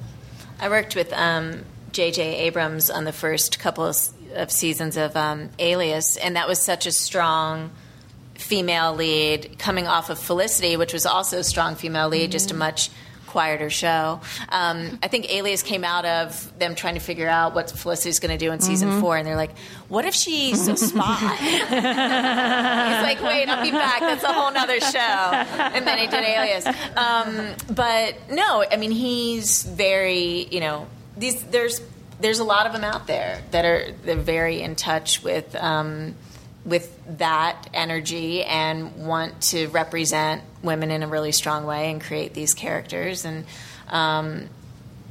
[0.62, 2.22] I worked with um, J.J.
[2.48, 3.86] Abrams on the first couple
[4.36, 7.72] of, seasons of um, Alias, and that was such a strong
[8.36, 12.54] female lead coming off of Felicity, which was also a strong female lead, just a
[12.54, 12.90] much
[13.28, 14.20] quieter show.
[14.50, 18.32] Um, I think Alias came out of them trying to figure out what Felicity's going
[18.32, 19.56] to do in season four, and they're like,
[19.90, 21.72] "What if she's a spy?" He's
[23.04, 24.00] like, "Wait, I'll be back.
[24.00, 26.66] That's a whole nother show." And then he did Alias.
[26.96, 31.82] Um, but no, I mean, he's very, you know, these there's
[32.20, 35.56] there's a lot of them out there that are they're very in touch with.
[35.56, 36.16] Um,
[36.66, 42.34] with that energy and want to represent women in a really strong way and create
[42.34, 43.46] these characters and
[43.88, 44.50] um,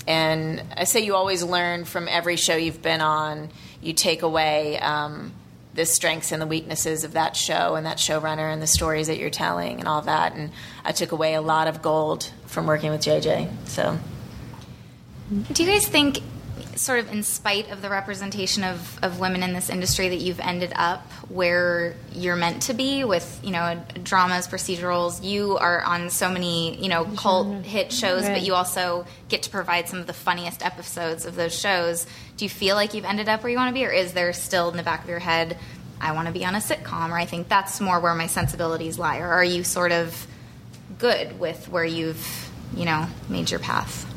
[0.06, 3.50] and I say you always learn from every show you've been on.
[3.82, 5.32] You take away um,
[5.74, 9.18] the strengths and the weaknesses of that show and that showrunner and the stories that
[9.18, 10.34] you're telling and all that.
[10.34, 10.52] And
[10.84, 13.50] I took away a lot of gold from working with JJ.
[13.66, 13.98] So
[15.52, 16.20] Do you guys think,
[16.76, 20.40] sort of in spite of the representation of, of women in this industry, that you've
[20.40, 25.24] ended up where you're meant to be with, you know, dramas, procedurals?
[25.24, 29.50] You are on so many, you know, cult hit shows, but you also get to
[29.50, 32.06] provide some of the funniest episodes of those shows.
[32.36, 34.32] Do you feel like you've ended up where you want to be, or is there
[34.32, 35.56] still in the back of your head,
[36.00, 38.98] I want to be on a sitcom, or I think that's more where my sensibilities
[38.98, 40.26] lie, or are you sort of
[40.98, 44.12] good with where you've, you know, made your path?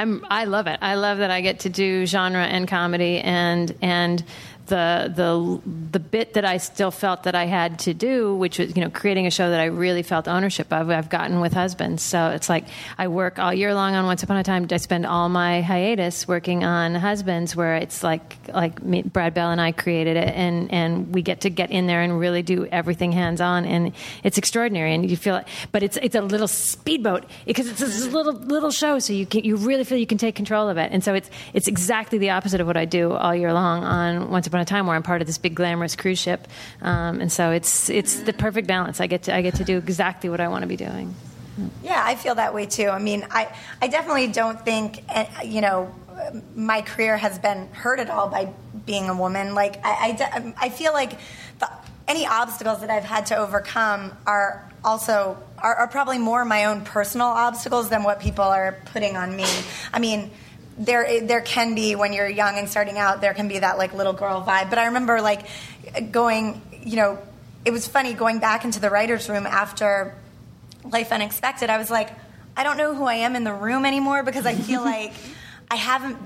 [0.00, 0.78] I'm, I love it.
[0.80, 4.24] I love that I get to do genre and comedy, and and
[4.70, 8.74] the the the bit that I still felt that I had to do, which was
[8.74, 10.88] you know creating a show that I really felt ownership of.
[10.88, 12.64] I've gotten with husbands, so it's like
[12.96, 14.66] I work all year long on Once Upon a Time.
[14.70, 19.50] I spend all my hiatus working on Husbands, where it's like like me, Brad Bell
[19.50, 22.66] and I created it, and and we get to get in there and really do
[22.66, 24.94] everything hands on, and it's extraordinary.
[24.94, 28.70] And you feel, it, but it's it's a little speedboat because it's this little little
[28.70, 30.92] show, so you can you really feel you can take control of it.
[30.92, 34.30] And so it's it's exactly the opposite of what I do all year long on
[34.30, 36.46] Once Upon a Time, where I'm part of this big glamorous cruise ship.
[36.82, 39.00] Um, and so it's it's the perfect balance.
[39.00, 41.14] I get to I get to do exactly what I want to be doing.
[41.82, 42.88] Yeah, I feel that way too.
[42.88, 45.94] I mean, I, I definitely don't think, eh, you know,
[46.54, 48.52] my career has been hurt at all by
[48.86, 49.54] being a woman.
[49.54, 51.18] Like, I, I, I feel like
[51.58, 51.68] the,
[52.08, 56.82] any obstacles that I've had to overcome are also are, are probably more my own
[56.82, 59.44] personal obstacles than what people are putting on me.
[59.92, 60.30] I mean,
[60.78, 63.92] there there can be when you're young and starting out, there can be that like
[63.94, 64.70] little girl vibe.
[64.70, 65.46] But I remember like
[66.10, 67.18] going, you know,
[67.64, 70.14] it was funny going back into the writers' room after
[70.84, 71.70] Life Unexpected.
[71.70, 72.10] I was like,
[72.56, 75.12] I don't know who I am in the room anymore because I feel like
[75.70, 76.18] I haven't.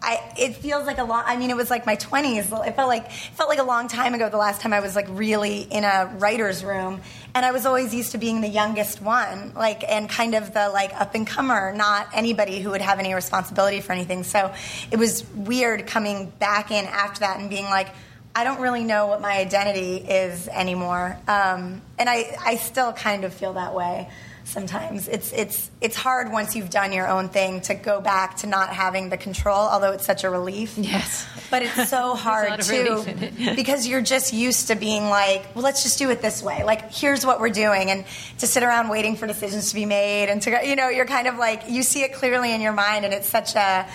[0.00, 1.24] I, it feels like a long.
[1.26, 2.46] I mean, it was like my twenties.
[2.46, 4.28] It felt like felt like a long time ago.
[4.28, 7.00] The last time I was like really in a writer's room,
[7.34, 10.68] and I was always used to being the youngest one, like and kind of the
[10.68, 14.22] like up and comer, not anybody who would have any responsibility for anything.
[14.22, 14.54] So
[14.92, 17.88] it was weird coming back in after that and being like,
[18.36, 23.24] I don't really know what my identity is anymore, um, and I I still kind
[23.24, 24.08] of feel that way
[24.48, 28.46] sometimes it's it's it's hard once you've done your own thing to go back to
[28.46, 31.26] not having the control although it's such a relief Yes.
[31.50, 33.56] but it's so hard too relief in it.
[33.56, 36.90] because you're just used to being like well let's just do it this way like
[36.92, 38.04] here's what we're doing and
[38.38, 41.04] to sit around waiting for decisions to be made and to go- you know you're
[41.06, 43.86] kind of like you see it clearly in your mind and it's such a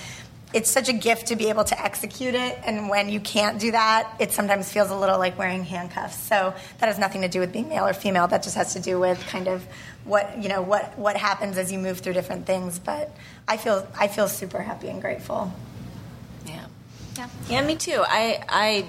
[0.53, 3.71] it's such a gift to be able to execute it and when you can't do
[3.71, 7.39] that it sometimes feels a little like wearing handcuffs so that has nothing to do
[7.39, 9.65] with being male or female that just has to do with kind of
[10.05, 13.09] what you know what what happens as you move through different things but
[13.47, 15.51] i feel i feel super happy and grateful
[16.45, 16.65] Yeah.
[17.17, 17.29] Yeah.
[17.49, 18.03] Yeah, me too.
[18.05, 18.85] I I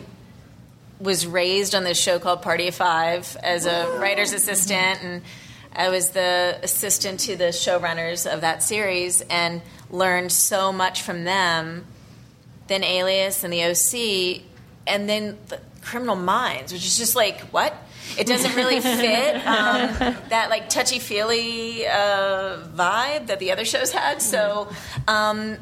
[1.01, 5.23] was raised on this show called Party of Five as a writer's assistant, and
[5.75, 11.25] I was the assistant to the showrunners of that series, and learned so much from
[11.25, 11.85] them.
[12.67, 14.43] Then Alias and the OC,
[14.87, 17.77] and then the Criminal Minds, which is just like what.
[18.19, 23.91] It doesn't really fit um, that like touchy feely uh, vibe that the other shows
[23.91, 24.23] had.
[24.23, 24.69] So
[25.09, 25.57] um,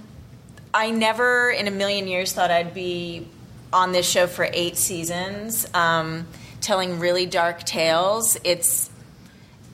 [0.75, 3.29] I never in a million years thought I'd be
[3.73, 6.27] on this show for eight seasons, um,
[6.61, 8.37] telling really dark tales.
[8.45, 8.91] It's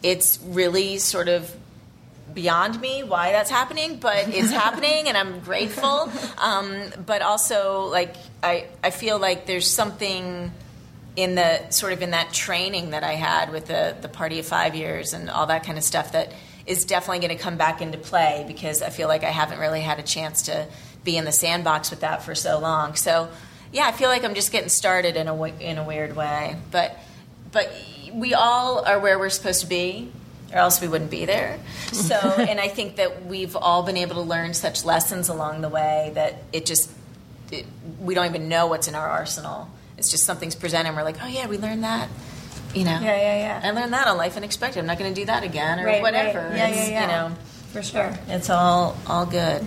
[0.03, 1.55] it's really sort of
[2.35, 6.11] beyond me why that's happening, but it's happening, and I'm grateful.
[6.39, 10.53] Um, but also, like I I feel like there's something
[11.17, 14.47] in the sort of in that training that I had with the the party of
[14.47, 16.33] five years and all that kind of stuff that
[16.67, 19.81] is definitely going to come back into play because I feel like I haven't really
[19.81, 20.67] had a chance to
[21.03, 22.95] be in the sandbox with that for so long.
[22.95, 23.31] So
[23.73, 26.97] yeah, I feel like I'm just getting started in a in a weird way, but
[27.51, 27.73] but
[28.13, 30.13] we all are where we're supposed to be.
[30.51, 31.59] Or else we wouldn't be there.
[31.93, 35.69] So, and I think that we've all been able to learn such lessons along the
[35.69, 36.91] way that it just
[37.53, 37.67] it,
[38.01, 39.69] we don't even know what's in our arsenal.
[39.99, 42.09] It's just something's presented, and we're like, oh yeah, we learned that.
[42.75, 43.61] You know, Yeah, yeah, yeah.
[43.63, 44.81] I learned that on Life Unexpected.
[44.81, 46.39] I'm not going to do that again, or Right, whatever.
[46.49, 46.57] right.
[46.57, 47.01] Yeah, It's, yeah, yeah.
[47.03, 47.37] You know,
[47.73, 49.61] for sure it's all all good.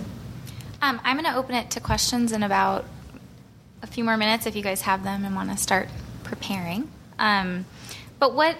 [0.80, 2.86] Um, I'm going to open it to questions in about
[3.82, 5.88] a few more minutes if you guys have them and want to start
[6.24, 6.90] preparing.
[7.20, 7.66] Um,
[8.22, 8.56] but what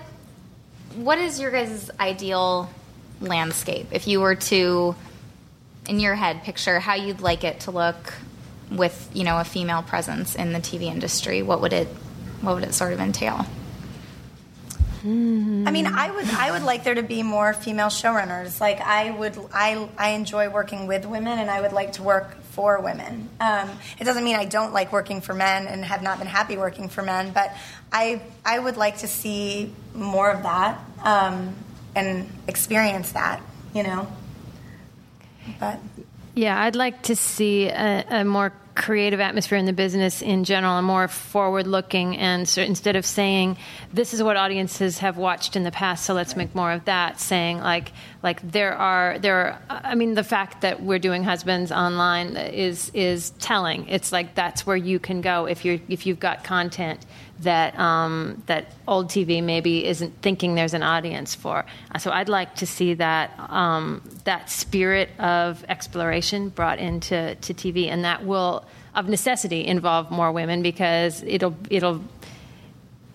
[0.96, 2.68] what is your guys' ideal
[3.20, 4.96] landscape if you were to,
[5.88, 8.12] in your head, picture how you'd like it to look
[8.72, 11.42] with you know a female presence in the TV industry?
[11.42, 11.86] What would it
[12.40, 13.46] what would it sort of entail?
[15.04, 18.60] I mean, I would I would like there to be more female showrunners.
[18.60, 22.36] Like I would I I enjoy working with women, and I would like to work
[22.52, 23.28] for women.
[23.40, 26.56] Um, it doesn't mean I don't like working for men and have not been happy
[26.56, 27.52] working for men, but
[27.90, 31.54] I I would like to see more of that um,
[31.94, 33.40] and experience that.
[33.74, 34.06] You know,
[35.58, 35.78] but
[36.34, 40.78] Yeah, I'd like to see a, a more creative atmosphere in the business in general,
[40.78, 42.16] and more forward looking.
[42.16, 43.56] And so instead of saying,
[43.92, 47.20] this is what audiences have watched in the past, so let's make more of that,
[47.20, 47.92] saying, like,
[48.22, 52.90] like there are, there are, I mean, the fact that we're doing husbands online is,
[52.94, 53.88] is telling.
[53.88, 57.04] It's like that's where you can go if, you're, if you've got content
[57.42, 61.64] that um, that old TV maybe isn't thinking there's an audience for.
[61.94, 67.54] Uh, So I'd like to see that um, that spirit of exploration brought into to
[67.54, 68.64] TV, and that will,
[68.94, 72.02] of necessity, involve more women because it'll it'll.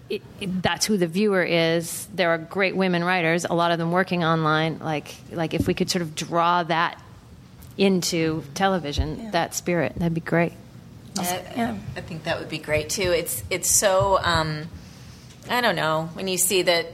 [0.09, 2.07] It, it, that's who the viewer is.
[2.15, 4.79] There are great women writers, a lot of them working online.
[4.79, 7.01] Like, like if we could sort of draw that
[7.77, 10.53] into television, that spirit, that'd be great.
[11.55, 13.11] Yeah, I think that would be great too.
[13.11, 14.63] It's it's so um,
[15.49, 16.87] I don't know when you see that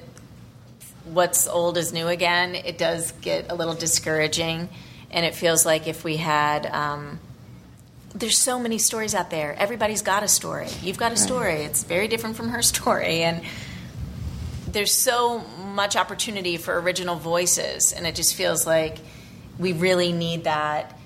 [1.06, 2.56] what's old is new again.
[2.56, 4.70] It does get a little discouraging,
[5.12, 6.66] and it feels like if we had.
[6.66, 7.20] Um,
[8.16, 9.56] there's so many stories out there.
[9.58, 10.68] Everybody's got a story.
[10.84, 11.64] You've got a story.
[11.64, 13.44] It's very different from her story, and
[14.68, 18.98] there's so much opportunity for original voices, and it just feels like
[19.58, 20.98] we really need that.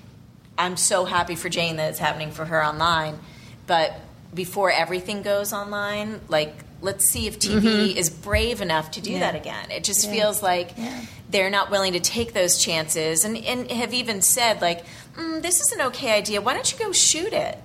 [0.58, 3.18] I'm so happy for Jane that it's happening for her online,
[3.66, 3.94] but
[4.34, 9.34] before everything goes online, like let's see if TV is brave enough to do that
[9.34, 9.70] again.
[9.70, 10.70] It just feels like
[11.30, 14.84] they're not willing to take those chances and, and have even said, like,
[15.16, 16.40] mm, this is an okay idea.
[16.40, 17.58] Why don't you go shoot it?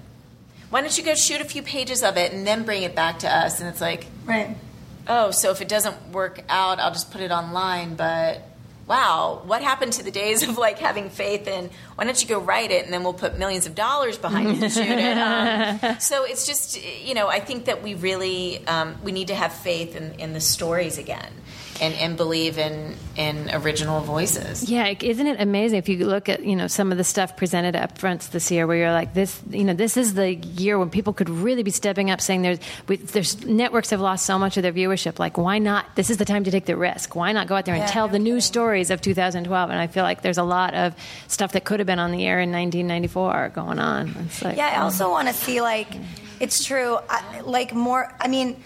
[0.72, 3.20] Why don't you go shoot a few pages of it and then bring it back
[3.20, 3.60] to us?
[3.60, 4.56] And it's like, Right.
[5.08, 7.94] oh, so if it doesn't work out, I'll just put it online.
[7.94, 8.42] But
[8.88, 12.40] wow, what happened to the days of like having faith in why don't you go
[12.40, 15.18] write it and then we'll put millions of dollars behind it to shoot it?
[15.18, 19.36] Um, so it's just you know I think that we really um, we need to
[19.36, 21.32] have faith in, in the stories again.
[21.84, 24.70] And, and believe in in original voices.
[24.70, 27.76] Yeah, isn't it amazing if you look at you know some of the stuff presented
[27.76, 30.90] up fronts this year, where you're like this, you know, this is the year when
[30.90, 34.56] people could really be stepping up, saying there's we, there's networks have lost so much
[34.58, 35.20] of their viewership.
[35.20, 35.96] Like, why not?
[35.96, 37.16] This is the time to take the risk.
[37.16, 39.70] Why not go out there and Yeah, tell the news stories of 2012?
[39.70, 40.96] And I feel like there's a lot of
[41.28, 44.16] stuff that could have been on the air in 1994 going on.
[44.26, 44.84] It's like, Yeah, I mm.
[44.84, 45.90] also want to see like
[46.40, 46.98] it's true.
[47.10, 48.14] I, like more.
[48.20, 48.62] I mean,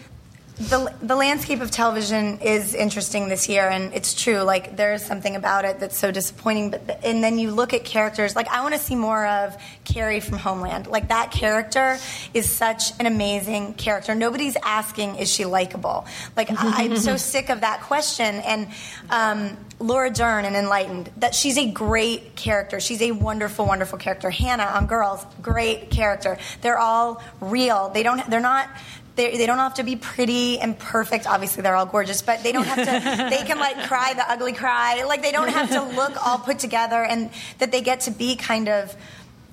[0.59, 4.39] the the landscape of television is interesting this year, and it's true.
[4.39, 6.71] Like there is something about it that's so disappointing.
[6.71, 8.35] But and then you look at characters.
[8.35, 9.55] Like I want to see more of
[9.85, 10.87] Carrie from Homeland.
[10.87, 11.99] Like that character
[12.33, 14.15] is such an amazing character.
[14.15, 16.07] Nobody's asking is she likable.
[16.35, 18.35] Like I, I'm so sick of that question.
[18.37, 18.67] And
[19.11, 22.79] um, Laura Dern in Enlightened, that she's a great character.
[22.79, 24.31] She's a wonderful, wonderful character.
[24.31, 26.39] Hannah on Girls, great character.
[26.61, 27.89] They're all real.
[27.89, 28.27] They don't.
[28.27, 28.69] They're not.
[29.17, 31.27] They, they don't have to be pretty and perfect.
[31.27, 33.29] Obviously, they're all gorgeous, but they don't have to.
[33.29, 35.03] they can like cry the ugly cry.
[35.03, 38.37] Like they don't have to look all put together, and that they get to be
[38.37, 38.95] kind of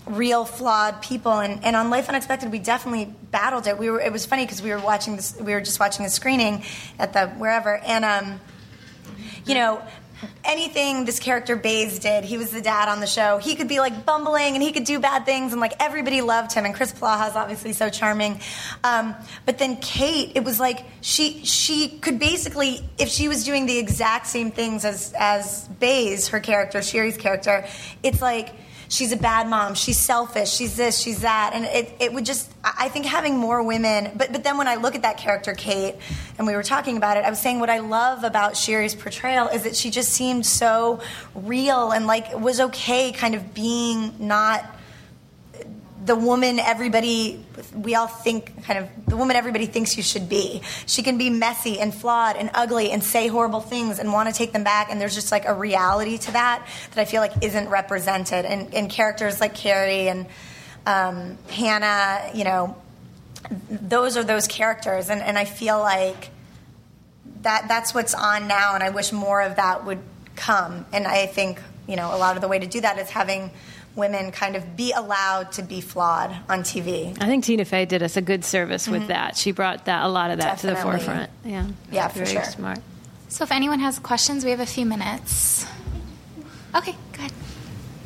[0.06, 4.12] real flawed people and, and on life unexpected we definitely battled it we were it
[4.12, 6.62] was funny because we were watching this we were just watching a screening
[6.98, 8.38] at the wherever and um
[9.46, 9.82] you know,
[10.44, 13.38] anything this character Baze did, he was the dad on the show.
[13.38, 16.52] He could be like bumbling and he could do bad things, and like everybody loved
[16.52, 16.64] him.
[16.64, 18.40] And Chris Polaha's obviously so charming.
[18.82, 19.14] Um,
[19.46, 23.78] but then Kate, it was like she she could basically, if she was doing the
[23.78, 27.66] exact same things as as Baze, her character, Shiri's character,
[28.02, 28.54] it's like
[28.88, 32.50] she's a bad mom, she's selfish, she's this, she's that, and it, it would just
[32.62, 34.12] I think having more women.
[34.16, 35.96] But but then when I look at that character Kate,
[36.38, 39.48] and we were talking about it, I was saying what I love about Shiri's portrayal
[39.48, 41.00] is that she just seemed so
[41.34, 44.64] real and like was okay, kind of being not
[46.04, 47.44] the woman everybody
[47.74, 50.60] we all think kind of the woman everybody thinks you should be.
[50.86, 54.34] She can be messy and flawed and ugly and say horrible things and want to
[54.34, 57.32] take them back and there's just like a reality to that that i feel like
[57.42, 58.44] isn't represented.
[58.44, 60.26] And, characters like carrie and
[60.86, 62.76] um, hannah you know
[63.70, 65.08] those are those characters.
[65.08, 66.30] And, and i feel like
[67.42, 70.00] that that's what's on now and i wish more of that would
[70.36, 70.84] come.
[70.92, 73.50] And i think you know a lot of the way to do that is having
[73.96, 78.02] women kind of be allowed to be flawed on tv I think Tina Fey did
[78.02, 79.36] us a good service with that.
[79.36, 80.82] She brought that a lot of that to the Mm-hmm.
[80.82, 81.30] Forefront.
[81.44, 82.42] Yeah, Yeah, for sure.
[82.44, 82.78] smart.
[83.28, 85.66] So if anyone has questions, we have a few minutes.
[86.74, 87.32] Okay, go ahead.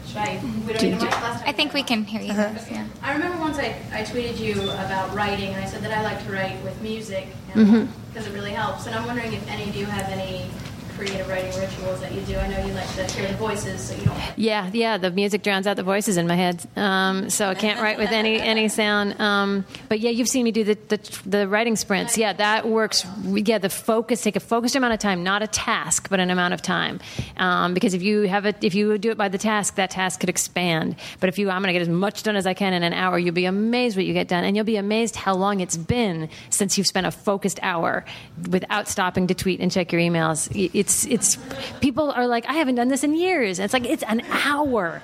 [0.06, 1.44] Should I, we don't need a last?
[1.46, 2.32] I think we can hear you.
[2.32, 2.58] Uh-huh.
[2.70, 2.86] Yeah.
[3.02, 6.22] I remember once I, I tweeted you about writing, and I said that I like
[6.24, 7.90] to write with music Mm-hmm.
[8.12, 8.86] because it really helps.
[8.86, 10.50] And I'm wondering if any of you have any
[10.98, 12.36] creative writing rituals that you do.
[12.36, 14.18] I know you like to hear the voices, so you don't.
[14.36, 14.98] Yeah, yeah.
[14.98, 18.10] The music drowns out the voices in my head, um, so I can't write with
[18.10, 19.20] any any sound.
[19.20, 22.18] Um, but yeah, you've seen me do the, the the writing sprints.
[22.18, 23.06] Yeah, that works.
[23.24, 26.54] Yeah, the focus take a focused amount of time, not a task, but an amount
[26.54, 27.00] of time.
[27.36, 30.20] Um, because if you have it, if you do it by the task, that task
[30.20, 30.96] could expand.
[31.20, 32.92] But if you, I'm going to get as much done as I can in an
[32.92, 33.18] hour.
[33.18, 36.28] You'll be amazed what you get done, and you'll be amazed how long it's been
[36.50, 38.04] since you've spent a focused hour
[38.50, 40.48] without stopping to tweet and check your emails.
[40.88, 41.38] It's it's
[41.80, 43.58] people are like, I haven't done this in years.
[43.58, 45.02] It's like it's an hour,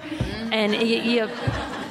[0.50, 1.30] and you, you,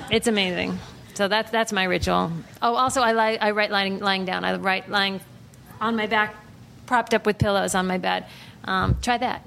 [0.09, 0.79] it's amazing.
[1.13, 2.31] So that's that's my ritual.
[2.59, 4.45] Oh, also I li- I write lying lying down.
[4.45, 5.21] I write lying
[5.79, 6.33] on my back,
[6.87, 8.25] propped up with pillows on my bed.
[8.63, 9.43] Um, try that.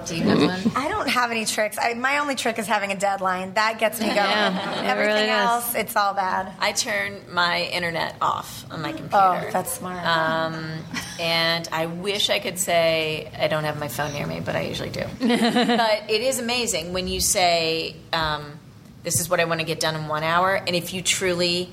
[0.06, 0.76] Do you have one?
[0.76, 1.78] I don't have any tricks.
[1.80, 3.54] I, my only trick is having a deadline.
[3.54, 4.18] That gets me going.
[4.18, 5.64] Yeah, it Everything really does.
[5.64, 6.52] else, it's all bad.
[6.58, 9.16] I turn my internet off on my computer.
[9.16, 10.04] Oh, that's smart.
[10.06, 10.78] Um,
[11.20, 14.62] and I wish I could say I don't have my phone near me, but I
[14.62, 15.04] usually do.
[15.20, 18.58] but it is amazing when you say, um,
[19.02, 21.68] "This is what I want to get done in one hour," and if you truly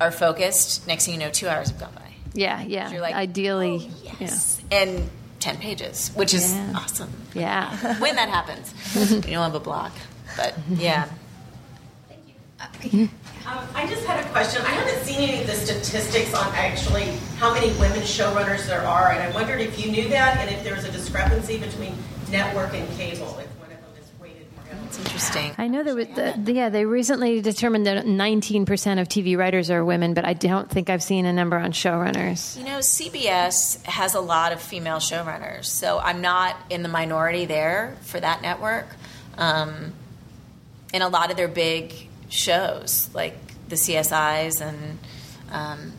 [0.00, 2.02] are focused, next thing you know, two hours have gone by.
[2.34, 2.90] Yeah, yeah.
[2.90, 5.08] You're like, Ideally, "Oh, yes, and
[5.44, 6.72] ten pages, which is Yeah.
[6.74, 7.12] awesome.
[7.34, 7.78] yeah.
[7.82, 7.98] yeah.
[8.04, 8.72] When that happens,
[9.12, 9.92] you don't have a block,
[10.38, 11.08] but yeah.
[12.56, 13.10] Um,
[13.74, 14.62] I just had a question.
[14.62, 17.06] I haven't seen any of the statistics on actually
[17.38, 20.64] how many women showrunners there are, and I wondered if you knew that and if
[20.64, 21.94] there was a discrepancy between
[22.30, 24.83] network and cable, if one of them is weighted more heavily.
[24.94, 25.52] It's interesting.
[25.58, 29.84] I know there was, the, yeah, they recently determined that 19% of TV writers are
[29.84, 32.56] women, but I don't think I've seen a number on showrunners.
[32.56, 37.44] You know, CBS has a lot of female showrunners, so I'm not in the minority
[37.44, 38.86] there for that network.
[39.36, 39.94] Um,
[40.92, 41.92] in a lot of their big
[42.28, 43.36] shows, like
[43.68, 44.98] the CSIs, and
[45.50, 45.92] um,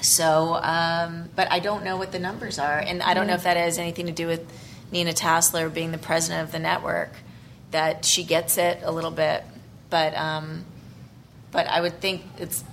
[0.00, 3.42] so, um, but I don't know what the numbers are, and I don't know if
[3.42, 4.50] that has anything to do with
[4.90, 7.10] Nina Tassler being the president of the network.
[7.76, 9.44] That she gets it a little bit,
[9.90, 10.64] but um,
[11.52, 12.64] but I would think it's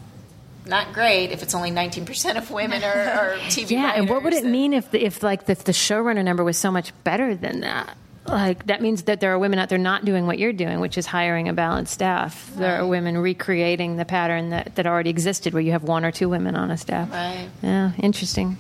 [0.66, 4.32] not great if it's only 19% of women are, are TV Yeah, and what would
[4.32, 4.50] it writers.
[4.50, 7.98] mean if the, if like the, the showrunner number was so much better than that?
[8.26, 10.98] Like that means that there are women out there not doing what you're doing, which
[10.98, 12.50] is hiring a balanced staff.
[12.56, 16.12] There are women recreating the pattern that, that already existed, where you have one or
[16.14, 17.12] two women on a staff.
[17.12, 17.50] Right.
[17.62, 18.56] Yeah, interesting.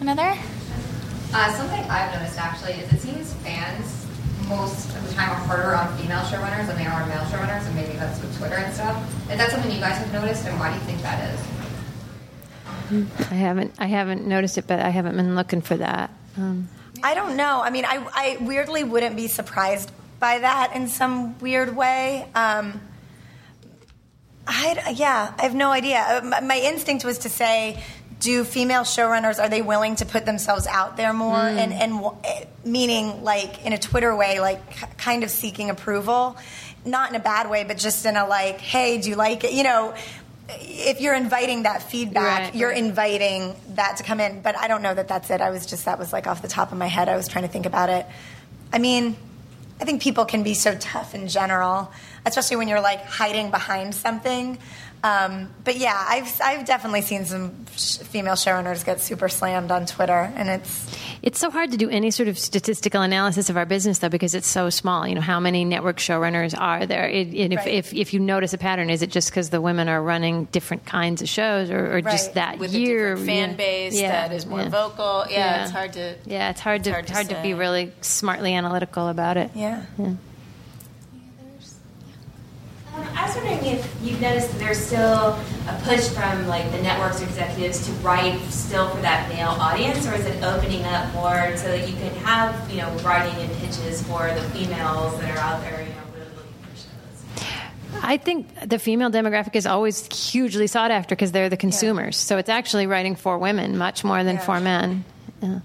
[0.00, 0.36] Another?
[1.32, 3.99] Uh, something I've noticed actually is it seems fans
[4.50, 7.64] most of the time are harder on female showrunners than they are on male showrunners,
[7.66, 9.30] and maybe that's with Twitter and stuff.
[9.30, 11.40] Is that something you guys have noticed, and why do you think that is?
[13.30, 16.10] I haven't I haven't noticed it, but I haven't been looking for that.
[16.36, 16.68] Um,
[17.02, 17.62] I don't know.
[17.62, 22.28] I mean, I, I weirdly wouldn't be surprised by that in some weird way.
[22.34, 22.80] Um,
[24.46, 25.98] I yeah, I have no idea.
[26.00, 27.82] Uh, My, my instinct was to say,
[28.20, 32.16] do female showrunners are they willing to put themselves out there more and and w-
[32.22, 34.60] eh, meaning like in a Twitter way, like
[34.98, 36.36] kind of seeking approval,
[36.84, 39.52] not in a bad way, but just in a like, hey, do you like it?
[39.52, 39.94] You know.
[40.52, 44.42] If you're inviting that feedback, Right, you're inviting that to come in.
[44.42, 45.40] But I don't know that that's it.
[45.40, 47.08] I was just that was like off the top of my head.
[47.08, 48.04] I was trying to think about it.
[48.72, 49.16] I mean,
[49.80, 51.92] I think people can be so tough in general,
[52.26, 54.58] especially when you're like hiding behind something.
[55.02, 59.86] Um, but yeah, I've I've definitely seen some sh- female showrunners get super slammed on
[59.86, 63.64] Twitter, and it's It's so hard to do any sort of statistical analysis of our
[63.64, 65.08] business, though, because it's so small.
[65.08, 67.08] You know, how many network showrunners are there?
[67.08, 67.68] It, and if, Right.
[67.68, 70.84] if, if you notice a pattern, is it just because the women are running different
[70.84, 74.60] kinds of shows, or, or just that with year fan base Yeah, that is more
[74.60, 74.68] yeah.
[74.68, 75.24] vocal.
[75.30, 75.62] Yeah, Yeah.
[75.62, 76.14] it's hard to.
[76.26, 79.50] Yeah, it's hard to It's hard, hard to to, be really smartly analytical about it.
[79.54, 79.82] yeah.
[82.94, 85.38] Um, I was wondering if you've noticed that there's still
[85.68, 90.14] a push from like the networks executives to write still for that male audience, or
[90.14, 94.02] is it opening up more so that you can have you know writing and pitches
[94.02, 98.02] for the females that are out there, you know, really looking for shows?
[98.02, 102.16] I think the female demographic is always hugely sought after because they're the consumers.
[102.16, 104.40] So it's actually writing for women much more than Yeah.
[104.42, 105.04] for men.
[105.40, 105.58] Yeah.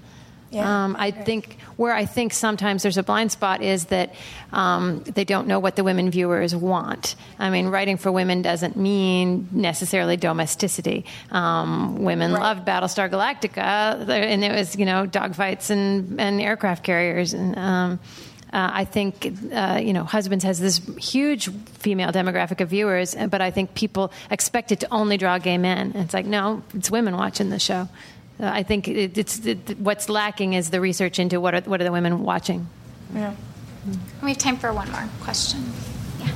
[0.56, 0.86] Yeah.
[0.86, 4.14] Um, I think where I think sometimes there's a blind spot is that
[4.54, 7.16] um, they don't know what the women viewers want.
[7.38, 11.06] I mean, writing for women doesn't mean necessarily domesticity.
[11.32, 12.42] Um, women Right.
[12.42, 17.58] loved Battlestar Galactica, and it was you know dogfights and, and aircraft carriers and.
[17.58, 18.00] Um,
[18.54, 23.42] uh, I think uh, you know Husbands has this huge female demographic of viewers, but
[23.42, 25.92] I think people expect it to only draw gay men.
[25.94, 27.90] And it's like no, it's women watching the show.
[28.40, 31.84] I think it, it's it, what's lacking is the research into what are what are
[31.84, 32.68] the women watching.
[33.14, 33.34] yeah.
[34.24, 35.64] We have time for one more question.
[36.20, 36.32] Yeah.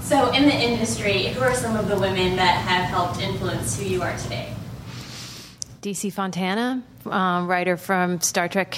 [0.00, 3.86] So, in the industry, who are some of the women that have helped influence who
[3.86, 4.52] you are today?
[5.82, 8.76] DC Fontana, um, writer from Star Trek,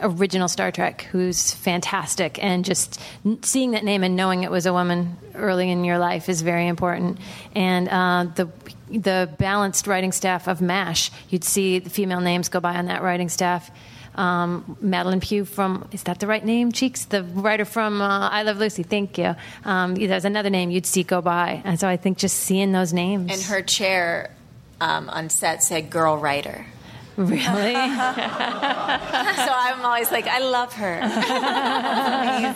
[0.00, 3.00] original Star Trek, who's fantastic, and just
[3.42, 6.68] seeing that name and knowing it was a woman early in your life is very
[6.68, 7.18] important.
[7.54, 8.48] And uh, the
[8.88, 13.02] the balanced writing staff of MASH, you'd see the female names go by on that
[13.02, 13.70] writing staff.
[14.14, 16.72] Um, Madelyn Pugh from is that the right name?
[16.72, 18.82] Cheeks, the writer from uh, I Love Lucy.
[18.82, 19.36] Thank you.
[19.64, 22.92] Um, there's another name you'd see go by, and so I think just seeing those
[22.92, 24.34] names And her chair
[24.80, 26.66] um, on set said "girl writer."
[27.30, 27.74] really.
[29.36, 30.96] So I'm always like, I love her.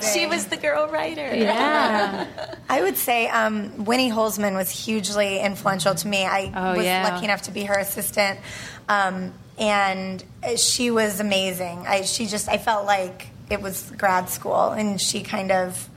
[0.12, 1.34] she was the girl writer.
[1.34, 2.26] yeah.
[2.68, 6.24] I would say um, Winnie Holzman was hugely influential to me.
[6.24, 7.08] I Oh, was yeah.
[7.08, 8.40] lucky enough to be her assistant,
[8.88, 10.24] um, and
[10.56, 11.84] she was amazing.
[11.86, 15.88] I, she just, I felt like it was grad school, and she kind of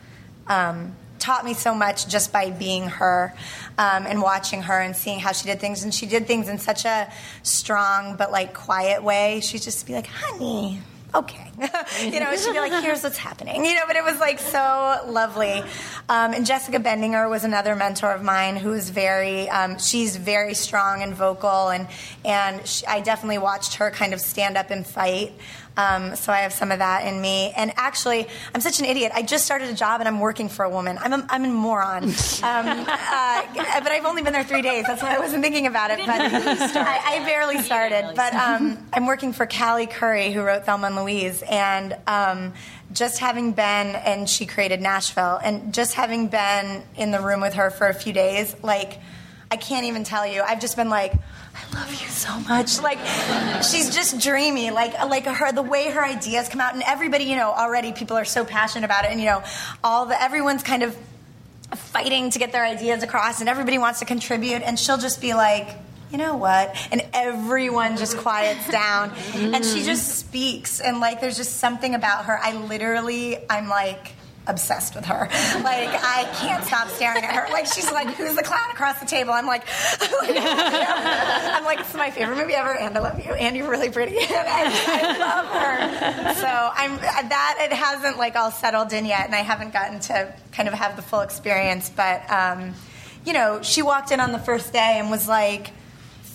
[0.47, 3.33] um, taught me so much just by being her
[3.77, 5.83] um, and watching her and seeing how she did things.
[5.83, 7.11] And she did things in such a
[7.43, 9.39] strong but like quiet way.
[9.41, 10.81] She'd just be like, "Honey."
[11.15, 11.51] Okay,
[12.01, 13.83] you know, she'd be like, "Here's what's happening," you know.
[13.85, 15.61] But it was like so lovely.
[16.09, 19.47] Um, and Jessica Bendinger was another mentor of mine who is very.
[19.47, 21.87] Um, she's very strong and vocal, and
[22.25, 25.33] and she, I definitely watched her kind of stand up and fight
[25.75, 27.51] Um, so I have some of that in me.
[27.55, 29.11] And actually, I'm such an idiot.
[29.13, 30.97] I just started a job and I'm working for a woman.
[30.99, 32.13] I'm a, I'm a moron.
[32.43, 34.85] Um, uh, but I've only been there three days.
[34.85, 35.99] That's why I wasn't thinking about it.
[35.99, 38.13] But I, I barely started.
[38.15, 41.41] But um, I'm working for Callie Khouri, who wrote Thelma and Louise.
[41.49, 42.53] And um,
[42.91, 47.53] just having been, and she created Nashville, and just having been in the room with
[47.53, 48.99] her for a few days, like,
[49.49, 50.41] I can't even tell you.
[50.41, 51.13] I've just been like,
[51.73, 52.81] love you so much.
[52.81, 52.99] Like,
[53.63, 54.71] she's just dreamy.
[54.71, 58.17] Like, like her, the way her ideas come out, and everybody, you know, already people
[58.17, 59.43] are so passionate about it, and you know,
[59.83, 60.95] all the everyone's kind of
[61.71, 65.33] fighting to get their ideas across, and everybody wants to contribute, and she'll just be
[65.33, 65.67] like,
[66.11, 66.75] you know what?
[66.91, 72.25] And everyone just quiets down, and she just speaks, and like, there's just something about
[72.25, 72.37] her.
[72.39, 74.13] I literally, I'm like
[74.47, 75.27] obsessed with her.
[75.63, 77.51] Like I can't stop staring at her.
[77.51, 79.63] Like she's like, "Who's the clown across the table?" I'm like,
[80.01, 84.17] I'm like, "It's my favorite movie ever," and I love you, and you're really pretty,
[84.19, 86.33] and I, I love her.
[86.35, 90.33] So I'm that it hasn't like all settled in yet, and I haven't gotten to
[90.51, 91.89] kind of have the full experience.
[91.89, 92.73] But um,
[93.25, 95.71] you know, she walked in on the first day and was like.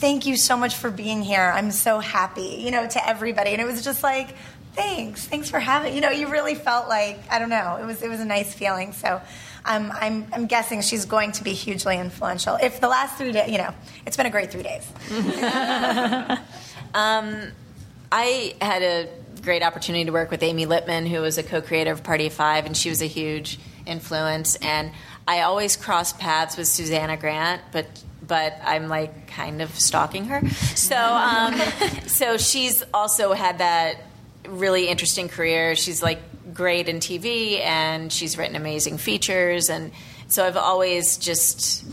[0.00, 1.52] Thank you so much for being here.
[1.52, 3.50] I'm so happy, you know, to everybody.
[3.50, 4.28] And it was just like,
[4.74, 5.26] thanks.
[5.26, 8.08] Thanks for having you know you really felt like i don't know it was it
[8.08, 8.92] was a nice feeling.
[8.92, 9.20] So
[9.64, 12.56] um, I'm, I'm guessing she's going to be hugely influential.
[12.56, 13.74] If the last three days you know
[14.06, 14.86] it's been a great three days.
[16.94, 17.52] Um,
[18.10, 19.08] i had a
[19.42, 22.64] great opportunity to work with amy lippman who was a co-creator of party of five
[22.64, 24.56] and she was a huge influence.
[24.56, 24.92] And
[25.26, 27.86] i always cross paths with susanna grant but
[28.28, 30.46] but I'm like kind of stalking her.
[30.50, 31.54] So, um,
[32.06, 33.96] so she's also had that
[34.48, 35.74] really interesting career.
[35.74, 36.18] She's like
[36.52, 39.68] great in TV and she's written amazing features.
[39.68, 39.92] And
[40.28, 41.84] so I've always just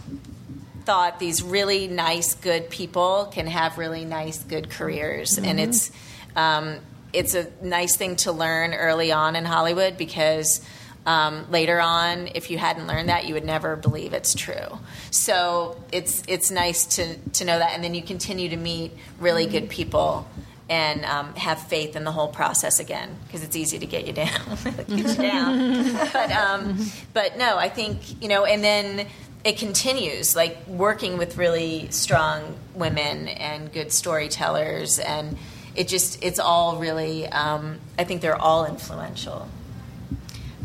[0.85, 5.31] thought these really nice, good people can have really nice, good careers.
[5.31, 5.45] Mm-hmm.
[5.45, 5.91] And it's,
[6.35, 6.79] um,
[7.13, 10.61] it's a nice thing to learn early on in Hollywood because
[11.05, 14.79] um, later on, if you hadn't learned that, you would never believe it's true.
[15.11, 19.43] So it's it's nice to to know that, and then you continue to meet really
[19.43, 19.51] mm-hmm.
[19.51, 20.27] good people
[20.69, 24.13] and um, have faith in the whole process again because it's easy to get you
[24.13, 25.93] down, get you down.
[26.13, 26.77] but um,
[27.13, 29.07] but no, I think you know, and then
[29.43, 35.37] it continues like working with really strong women and good storytellers, and
[35.75, 37.27] it just it's all really.
[37.27, 39.47] Um, I think they're all influential.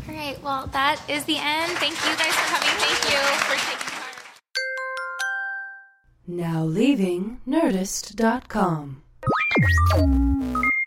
[0.09, 0.41] All right.
[0.41, 1.71] Well, that is the end.
[1.73, 2.75] Thank you guys for coming.
[2.79, 4.11] Thank you for taking part.
[6.27, 9.03] Now leaving Nerdist.com.
[9.97, 10.80] うん。